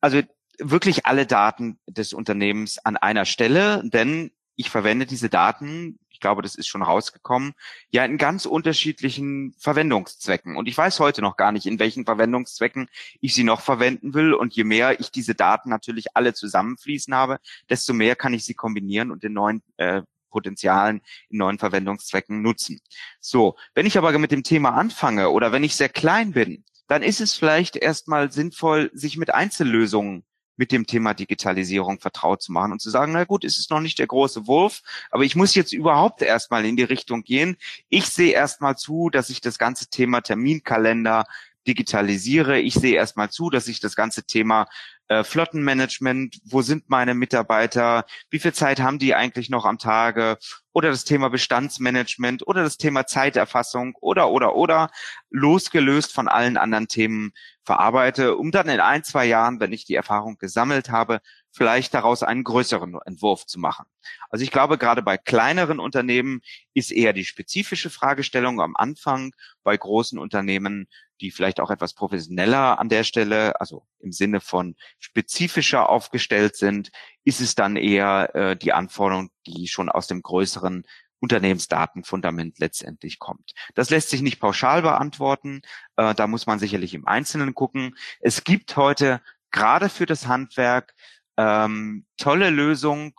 Also 0.02 0.22
wirklich 0.58 1.06
alle 1.06 1.26
Daten 1.26 1.80
des 1.88 2.12
Unternehmens 2.12 2.80
an 2.84 2.98
einer 2.98 3.24
Stelle, 3.24 3.82
denn 3.86 4.32
ich 4.60 4.70
verwende 4.70 5.06
diese 5.06 5.30
Daten 5.30 6.00
ich 6.20 6.22
glaube, 6.22 6.42
das 6.42 6.56
ist 6.56 6.68
schon 6.68 6.82
rausgekommen, 6.82 7.54
ja 7.92 8.04
in 8.04 8.18
ganz 8.18 8.46
unterschiedlichen 8.46 9.56
Verwendungszwecken. 9.58 10.58
Und 10.58 10.68
ich 10.68 10.78
weiß 10.78 11.00
heute 11.00 11.22
noch 11.22 11.38
gar 11.38 11.54
nicht, 11.54 11.66
in 11.66 11.80
welchen 11.80 12.04
Verwendungszwecken 12.04 12.90
ich 13.22 13.34
sie 13.34 13.46
noch 13.46 13.62
verwenden 13.62 14.14
will. 14.14 14.34
Und 14.34 14.54
je 14.54 14.66
mehr 14.66 15.00
ich 15.00 15.12
diese 15.12 15.34
Daten 15.34 15.70
natürlich 15.70 16.18
alle 16.18 16.34
zusammenfließen 16.34 17.16
habe, 17.16 17.40
desto 17.70 17.94
mehr 17.94 18.18
kann 18.18 18.34
ich 18.34 18.44
sie 18.44 18.54
kombinieren 18.54 19.12
und 19.12 19.24
in 19.24 19.32
neuen 19.32 19.64
äh, 19.78 20.02
Potenzialen 20.30 21.00
in 21.30 21.38
neuen 21.38 21.58
Verwendungszwecken 21.58 22.42
nutzen. 22.42 22.82
So, 23.22 23.56
wenn 23.74 23.86
ich 23.86 23.98
aber 23.98 24.12
mit 24.20 24.34
dem 24.34 24.44
Thema 24.44 24.72
anfange 24.72 25.30
oder 25.30 25.54
wenn 25.54 25.64
ich 25.64 25.78
sehr 25.78 25.88
klein 25.88 26.34
bin, 26.34 26.66
dann 26.90 27.02
ist 27.02 27.22
es 27.22 27.34
vielleicht 27.34 27.78
erstmal 27.78 28.30
sinnvoll, 28.30 28.92
sich 28.94 29.16
mit 29.16 29.34
Einzellösungen 29.34 30.26
mit 30.60 30.74
dem 30.74 30.86
Thema 30.86 31.14
Digitalisierung 31.14 32.00
vertraut 32.02 32.42
zu 32.42 32.52
machen 32.52 32.74
und 32.74 32.82
zu 32.82 32.90
sagen, 32.90 33.14
na 33.14 33.24
gut, 33.24 33.46
es 33.46 33.58
ist 33.58 33.72
noch 33.72 33.80
nicht 33.80 33.98
der 33.98 34.08
große 34.08 34.46
Wurf, 34.46 34.82
aber 35.10 35.24
ich 35.24 35.38
muss 35.38 35.56
jetzt 35.56 35.72
überhaupt 35.72 36.22
erstmal 36.22 36.66
in 36.66 36.76
die 36.76 36.84
Richtung 36.84 37.24
gehen. 37.24 37.56
Ich 37.88 38.08
sehe 38.08 38.34
erstmal 38.34 38.76
zu, 38.76 39.10
dass 39.10 39.30
ich 39.30 39.40
das 39.40 39.58
ganze 39.58 39.88
Thema 39.88 40.20
Terminkalender 40.20 41.24
digitalisiere. 41.68 42.60
Ich 42.60 42.74
sehe 42.74 42.96
erstmal 42.96 43.30
zu, 43.30 43.50
dass 43.50 43.68
ich 43.68 43.80
das 43.80 43.96
ganze 43.96 44.24
Thema 44.24 44.68
äh, 45.10 45.24
Flottenmanagement, 45.24 46.40
wo 46.46 46.62
sind 46.62 46.90
meine 46.90 47.14
Mitarbeiter, 47.14 48.06
wie 48.30 48.40
viel 48.40 48.54
Zeit 48.54 48.80
haben 48.80 49.00
die 49.00 49.16
eigentlich 49.16 49.50
noch 49.50 49.66
am 49.66 49.78
Tage 49.78 50.38
oder 50.72 50.90
das 50.90 51.04
Thema 51.04 51.30
Bestandsmanagement 51.30 52.46
oder 52.48 52.64
das 52.64 52.78
Thema 52.78 53.06
Zeiterfassung 53.06 53.96
oder 54.02 54.30
oder 54.30 54.56
oder 54.56 54.90
losgelöst 55.32 56.14
von 56.14 56.28
allen 56.28 56.58
anderen 56.58 56.88
Themen 56.88 57.32
verarbeite, 57.64 58.36
um 58.36 58.52
dann 58.52 58.70
in 58.70 58.80
ein, 58.80 59.04
zwei 59.04 59.26
Jahren, 59.26 59.60
wenn 59.60 59.74
ich 59.74 59.86
die 59.86 59.96
Erfahrung 59.96 60.38
gesammelt 60.38 60.90
habe, 60.90 61.22
vielleicht 61.52 61.94
daraus 61.94 62.24
einen 62.24 62.44
größeren 62.44 62.98
Entwurf 63.06 63.46
zu 63.46 63.60
machen. 63.60 63.86
Also 64.30 64.44
ich 64.44 64.52
glaube, 64.52 64.78
gerade 64.78 65.02
bei 65.02 65.18
kleineren 65.18 65.80
Unternehmen 65.80 66.42
ist 66.74 66.92
eher 66.92 67.14
die 67.14 67.26
spezifische 67.26 67.90
Fragestellung 67.90 68.62
am 68.62 68.76
Anfang, 68.76 69.34
bei 69.64 69.76
großen 69.76 70.20
Unternehmen 70.20 70.88
die 71.22 71.32
vielleicht 71.32 71.60
auch 71.60 71.70
etwas 71.70 71.94
professioneller 71.94 72.80
an 72.80 72.90
der 72.90 73.04
Stelle, 73.04 73.60
also 73.60 73.86
im 74.00 74.12
Sinne 74.12 74.40
von 74.40 74.76
spezifischer 75.00 75.90
aufgestellt 75.90 76.56
sind, 76.56 76.92
ist 77.24 77.42
es 77.42 77.56
dann 77.56 77.76
eher 77.76 78.36
äh, 78.36 78.56
die 78.56 78.74
Anforderung, 78.74 79.30
die 79.46 79.68
schon 79.68 79.90
aus 79.90 80.08
dem 80.08 80.22
größeren 80.22 80.84
Unternehmensdatenfundament 81.20 82.60
letztendlich 82.60 83.20
kommt. 83.20 83.54
Das 83.76 83.90
lässt 83.90 84.10
sich 84.10 84.22
nicht 84.22 84.40
pauschal 84.40 84.82
beantworten. 84.82 85.62
Äh, 85.98 86.16
da 86.16 86.28
muss 86.28 86.48
man 86.48 86.60
sicherlich 86.60 86.94
im 86.94 87.08
Einzelnen 87.08 87.54
gucken. 87.54 87.98
Es 88.22 88.44
gibt 88.44 88.78
heute 88.78 89.22
gerade 89.52 89.90
für 89.90 90.06
das 90.06 90.28
Handwerk 90.28 90.94
ähm, 91.40 92.06
tolle 92.18 92.50
Lösungen 92.50 93.14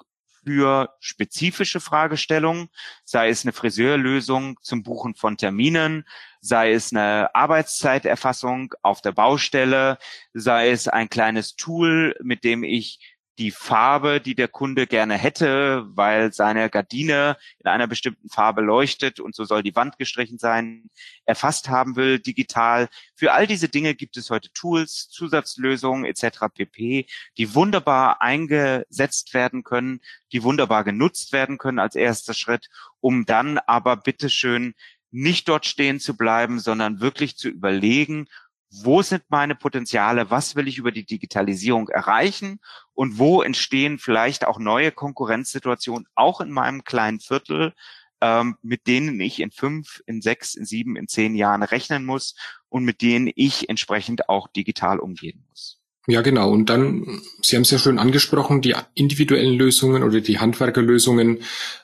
für 0.44 0.94
spezifische 1.00 1.80
Fragestellungen, 1.80 2.68
sei 3.04 3.30
es 3.30 3.44
eine 3.44 3.52
Friseurlösung 3.52 4.58
zum 4.62 4.82
Buchen 4.82 5.14
von 5.14 5.36
Terminen, 5.36 6.04
sei 6.40 6.72
es 6.72 6.92
eine 6.92 7.34
Arbeitszeiterfassung 7.34 8.74
auf 8.82 9.00
der 9.00 9.12
Baustelle, 9.12 9.98
sei 10.34 10.70
es 10.70 10.86
ein 10.88 11.08
kleines 11.08 11.56
Tool, 11.56 12.14
mit 12.22 12.44
dem 12.44 12.62
ich 12.62 13.09
die 13.40 13.50
Farbe, 13.50 14.20
die 14.20 14.34
der 14.34 14.48
Kunde 14.48 14.86
gerne 14.86 15.16
hätte, 15.16 15.86
weil 15.96 16.30
seine 16.30 16.68
Gardine 16.68 17.38
in 17.58 17.70
einer 17.70 17.86
bestimmten 17.86 18.28
Farbe 18.28 18.60
leuchtet 18.60 19.18
und 19.18 19.34
so 19.34 19.46
soll 19.46 19.62
die 19.62 19.74
Wand 19.74 19.96
gestrichen 19.96 20.36
sein, 20.36 20.90
erfasst 21.24 21.70
haben 21.70 21.96
will, 21.96 22.18
digital. 22.18 22.90
Für 23.14 23.32
all 23.32 23.46
diese 23.46 23.70
Dinge 23.70 23.94
gibt 23.94 24.18
es 24.18 24.28
heute 24.28 24.52
Tools, 24.52 25.08
Zusatzlösungen 25.08 26.04
etc. 26.04 26.52
pp, 26.54 27.06
die 27.38 27.54
wunderbar 27.54 28.20
eingesetzt 28.20 29.32
werden 29.32 29.64
können, 29.64 30.00
die 30.32 30.42
wunderbar 30.42 30.84
genutzt 30.84 31.32
werden 31.32 31.56
können 31.56 31.78
als 31.78 31.94
erster 31.94 32.34
Schritt, 32.34 32.68
um 33.00 33.24
dann 33.24 33.56
aber 33.56 33.96
bitteschön 33.96 34.74
nicht 35.10 35.48
dort 35.48 35.64
stehen 35.64 35.98
zu 35.98 36.14
bleiben, 36.14 36.60
sondern 36.60 37.00
wirklich 37.00 37.38
zu 37.38 37.48
überlegen, 37.48 38.28
wo 38.70 39.02
sind 39.02 39.24
meine 39.28 39.54
Potenziale, 39.54 40.30
was 40.30 40.54
will 40.54 40.68
ich 40.68 40.78
über 40.78 40.92
die 40.92 41.04
Digitalisierung 41.04 41.88
erreichen 41.88 42.60
und 42.94 43.18
wo 43.18 43.42
entstehen 43.42 43.98
vielleicht 43.98 44.46
auch 44.46 44.58
neue 44.58 44.92
Konkurrenzsituationen, 44.92 46.06
auch 46.14 46.40
in 46.40 46.50
meinem 46.50 46.84
kleinen 46.84 47.20
Viertel, 47.20 47.72
ähm, 48.20 48.56
mit 48.62 48.86
denen 48.86 49.20
ich 49.20 49.40
in 49.40 49.50
fünf, 49.50 50.02
in 50.06 50.20
sechs, 50.22 50.54
in 50.54 50.64
sieben, 50.64 50.96
in 50.96 51.08
zehn 51.08 51.34
Jahren 51.34 51.62
rechnen 51.62 52.04
muss 52.04 52.34
und 52.68 52.84
mit 52.84 53.02
denen 53.02 53.30
ich 53.34 53.68
entsprechend 53.68 54.28
auch 54.28 54.46
digital 54.48 54.98
umgehen 54.98 55.44
muss. 55.48 55.78
Ja, 56.06 56.22
genau. 56.22 56.50
Und 56.50 56.70
dann, 56.70 57.20
Sie 57.42 57.56
haben 57.56 57.62
es 57.62 57.70
ja 57.70 57.78
schon 57.78 57.98
angesprochen, 57.98 58.62
die 58.62 58.74
individuellen 58.94 59.58
Lösungen 59.58 60.02
oder 60.02 60.20
die 60.20 60.38
Handwerkerlösungen 60.38 61.42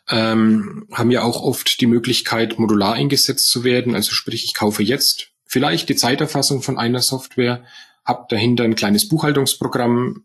ähm, 0.09 0.87
haben 0.93 1.11
ja 1.11 1.23
auch 1.23 1.43
oft 1.43 1.81
die 1.81 1.87
Möglichkeit, 1.87 2.59
modular 2.59 2.95
eingesetzt 2.95 3.51
zu 3.51 3.63
werden. 3.63 3.95
Also 3.95 4.13
sprich, 4.13 4.45
ich 4.45 4.55
kaufe 4.55 4.83
jetzt 4.83 5.36
vielleicht 5.47 5.89
die 5.89 5.97
Zeiterfassung 5.97 6.63
von 6.63 6.79
einer 6.79 7.01
Software, 7.01 7.65
habe 8.05 8.27
dahinter 8.29 8.65
ein 8.65 8.75
kleines 8.75 9.09
Buchhaltungsprogramm, 9.09 10.25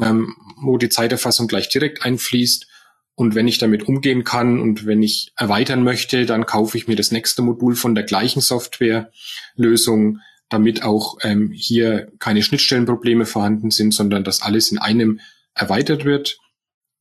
ähm, 0.00 0.34
wo 0.60 0.78
die 0.78 0.88
Zeiterfassung 0.88 1.48
gleich 1.48 1.68
direkt 1.68 2.04
einfließt. 2.04 2.66
Und 3.14 3.34
wenn 3.34 3.46
ich 3.46 3.58
damit 3.58 3.86
umgehen 3.88 4.24
kann 4.24 4.58
und 4.58 4.86
wenn 4.86 5.02
ich 5.02 5.32
erweitern 5.36 5.84
möchte, 5.84 6.24
dann 6.24 6.46
kaufe 6.46 6.78
ich 6.78 6.88
mir 6.88 6.96
das 6.96 7.12
nächste 7.12 7.42
Modul 7.42 7.76
von 7.76 7.94
der 7.94 8.04
gleichen 8.04 8.40
Softwarelösung, 8.40 10.20
damit 10.48 10.82
auch 10.82 11.18
ähm, 11.22 11.50
hier 11.52 12.10
keine 12.18 12.42
Schnittstellenprobleme 12.42 13.26
vorhanden 13.26 13.70
sind, 13.70 13.92
sondern 13.92 14.24
dass 14.24 14.42
alles 14.42 14.72
in 14.72 14.78
einem 14.78 15.20
erweitert 15.54 16.04
wird 16.04 16.38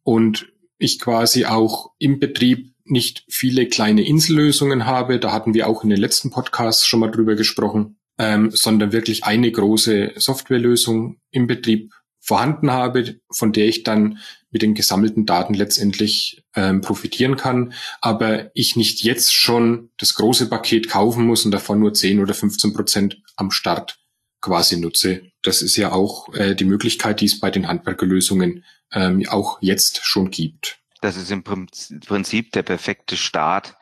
und 0.03 0.47
ich 0.77 0.99
quasi 0.99 1.45
auch 1.45 1.91
im 1.97 2.19
Betrieb 2.19 2.70
nicht 2.85 3.23
viele 3.27 3.67
kleine 3.67 4.05
Insellösungen 4.05 4.85
habe, 4.85 5.19
da 5.19 5.31
hatten 5.31 5.53
wir 5.53 5.67
auch 5.67 5.83
in 5.83 5.89
den 5.89 5.99
letzten 5.99 6.31
Podcasts 6.31 6.85
schon 6.85 6.99
mal 6.99 7.11
drüber 7.11 7.35
gesprochen, 7.35 7.97
ähm, 8.17 8.51
sondern 8.51 8.91
wirklich 8.91 9.23
eine 9.23 9.51
große 9.51 10.13
Softwarelösung 10.15 11.17
im 11.31 11.47
Betrieb 11.47 11.91
vorhanden 12.19 12.71
habe, 12.71 13.19
von 13.31 13.51
der 13.51 13.67
ich 13.67 13.83
dann 13.83 14.19
mit 14.51 14.61
den 14.61 14.75
gesammelten 14.75 15.25
Daten 15.25 15.53
letztendlich 15.53 16.43
ähm, 16.55 16.81
profitieren 16.81 17.35
kann, 17.35 17.73
aber 17.99 18.51
ich 18.53 18.75
nicht 18.75 19.01
jetzt 19.01 19.33
schon 19.33 19.89
das 19.97 20.13
große 20.15 20.47
Paket 20.47 20.89
kaufen 20.89 21.25
muss 21.25 21.45
und 21.45 21.51
davon 21.51 21.79
nur 21.79 21.93
10 21.93 22.19
oder 22.19 22.33
15 22.33 22.73
Prozent 22.73 23.21
am 23.37 23.49
Start 23.49 23.97
quasi 24.41 24.77
nutze. 24.77 25.21
Das 25.41 25.61
ist 25.61 25.77
ja 25.77 25.91
auch 25.91 26.33
äh, 26.33 26.55
die 26.55 26.65
Möglichkeit, 26.65 27.21
die 27.21 27.25
es 27.25 27.39
bei 27.39 27.49
den 27.49 27.67
Handwerkerlösungen 27.67 28.63
ähm, 28.91 29.25
auch 29.29 29.59
jetzt 29.61 30.05
schon 30.05 30.29
gibt. 30.29 30.80
Das 31.01 31.17
ist 31.17 31.31
im 31.31 31.43
Prinzip 31.43 32.51
der 32.51 32.63
perfekte 32.63 33.17
Start 33.17 33.75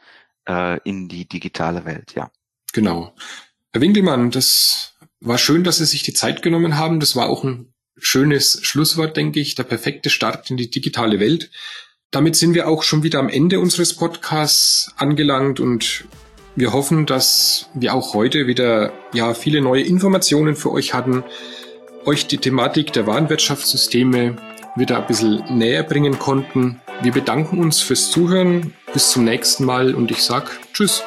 äh, 0.48 0.80
in 0.84 1.08
die 1.10 1.28
digitale 1.28 1.86
Welt, 1.86 2.14
ja. 2.16 2.32
Genau. 2.74 3.14
Herr 3.72 3.82
Winkelmann, 3.82 4.32
das 4.32 4.96
war 5.20 5.38
schön, 5.38 5.64
dass 5.64 5.78
Sie 5.78 5.86
sich 5.86 6.04
die 6.04 6.14
Zeit 6.14 6.42
genommen 6.42 6.78
haben. 6.78 7.00
Das 7.00 7.16
war 7.16 7.30
auch 7.30 7.44
ein 7.44 7.74
schönes 7.98 8.60
Schlusswort, 8.64 9.18
denke 9.18 9.40
ich, 9.40 9.56
der 9.56 9.64
perfekte 9.64 10.10
Start 10.10 10.50
in 10.50 10.58
die 10.58 10.70
digitale 10.70 11.20
Welt. 11.20 11.52
Damit 12.12 12.36
sind 12.36 12.54
wir 12.54 12.68
auch 12.68 12.84
schon 12.84 13.04
wieder 13.04 13.20
am 13.20 13.30
Ende 13.30 13.60
unseres 13.60 13.96
Podcasts 13.96 14.92
angelangt 14.98 15.60
und 15.60 16.06
wir 16.56 16.74
hoffen, 16.74 17.06
dass 17.06 17.70
wir 17.74 17.94
auch 17.94 18.14
heute 18.14 18.48
wieder 18.48 18.92
ja 19.14 19.34
viele 19.34 19.62
neue 19.62 19.84
Informationen 19.84 20.56
für 20.56 20.72
euch 20.72 20.94
hatten, 20.94 21.24
euch 22.06 22.28
die 22.28 22.38
Thematik 22.38 22.94
der 22.94 23.06
Warenwirtschaftssysteme 23.06 24.38
wieder 24.76 25.00
ein 25.00 25.08
bisschen 25.08 25.44
näher 25.58 25.84
bringen 25.84 26.18
konnten. 26.18 26.82
Wir 27.02 27.14
bedanken 27.14 27.60
uns 27.60 27.80
fürs 27.82 28.12
Zuhören. 28.12 28.74
Bis 28.94 29.12
zum 29.12 29.24
nächsten 29.24 29.64
Mal 29.64 29.96
und 29.96 30.12
ich 30.12 30.22
sag 30.24 30.60
Tschüss. 30.74 31.04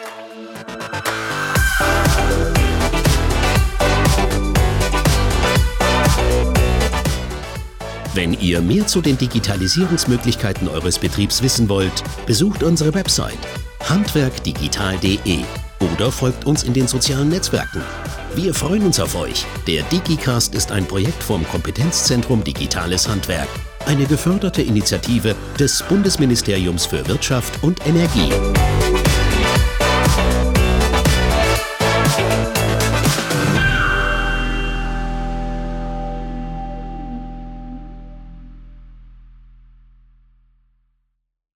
Wenn 8.14 8.34
ihr 8.40 8.60
mehr 8.60 8.86
zu 8.86 9.00
den 9.00 9.18
Digitalisierungsmöglichkeiten 9.18 10.68
eures 10.68 10.98
Betriebs 10.98 11.42
wissen 11.42 11.68
wollt, 11.68 12.04
besucht 12.26 12.62
unsere 12.62 12.94
Website 12.94 13.38
handwerkdigital.de 13.88 15.40
oder 15.80 16.12
folgt 16.12 16.46
uns 16.46 16.62
in 16.62 16.72
den 16.72 16.86
sozialen 16.86 17.28
Netzwerken. 17.28 17.82
Wir 18.34 18.54
freuen 18.54 18.84
uns 18.84 19.00
auf 19.00 19.14
euch. 19.14 19.44
Der 19.66 19.82
DigiCast 19.84 20.54
ist 20.54 20.72
ein 20.72 20.86
Projekt 20.86 21.22
vom 21.22 21.46
Kompetenzzentrum 21.48 22.44
Digitales 22.44 23.08
Handwerk, 23.08 23.48
eine 23.86 24.06
geförderte 24.06 24.62
Initiative 24.62 25.34
des 25.58 25.82
Bundesministeriums 25.82 26.86
für 26.86 27.06
Wirtschaft 27.08 27.62
und 27.62 27.86
Energie. 27.86 28.30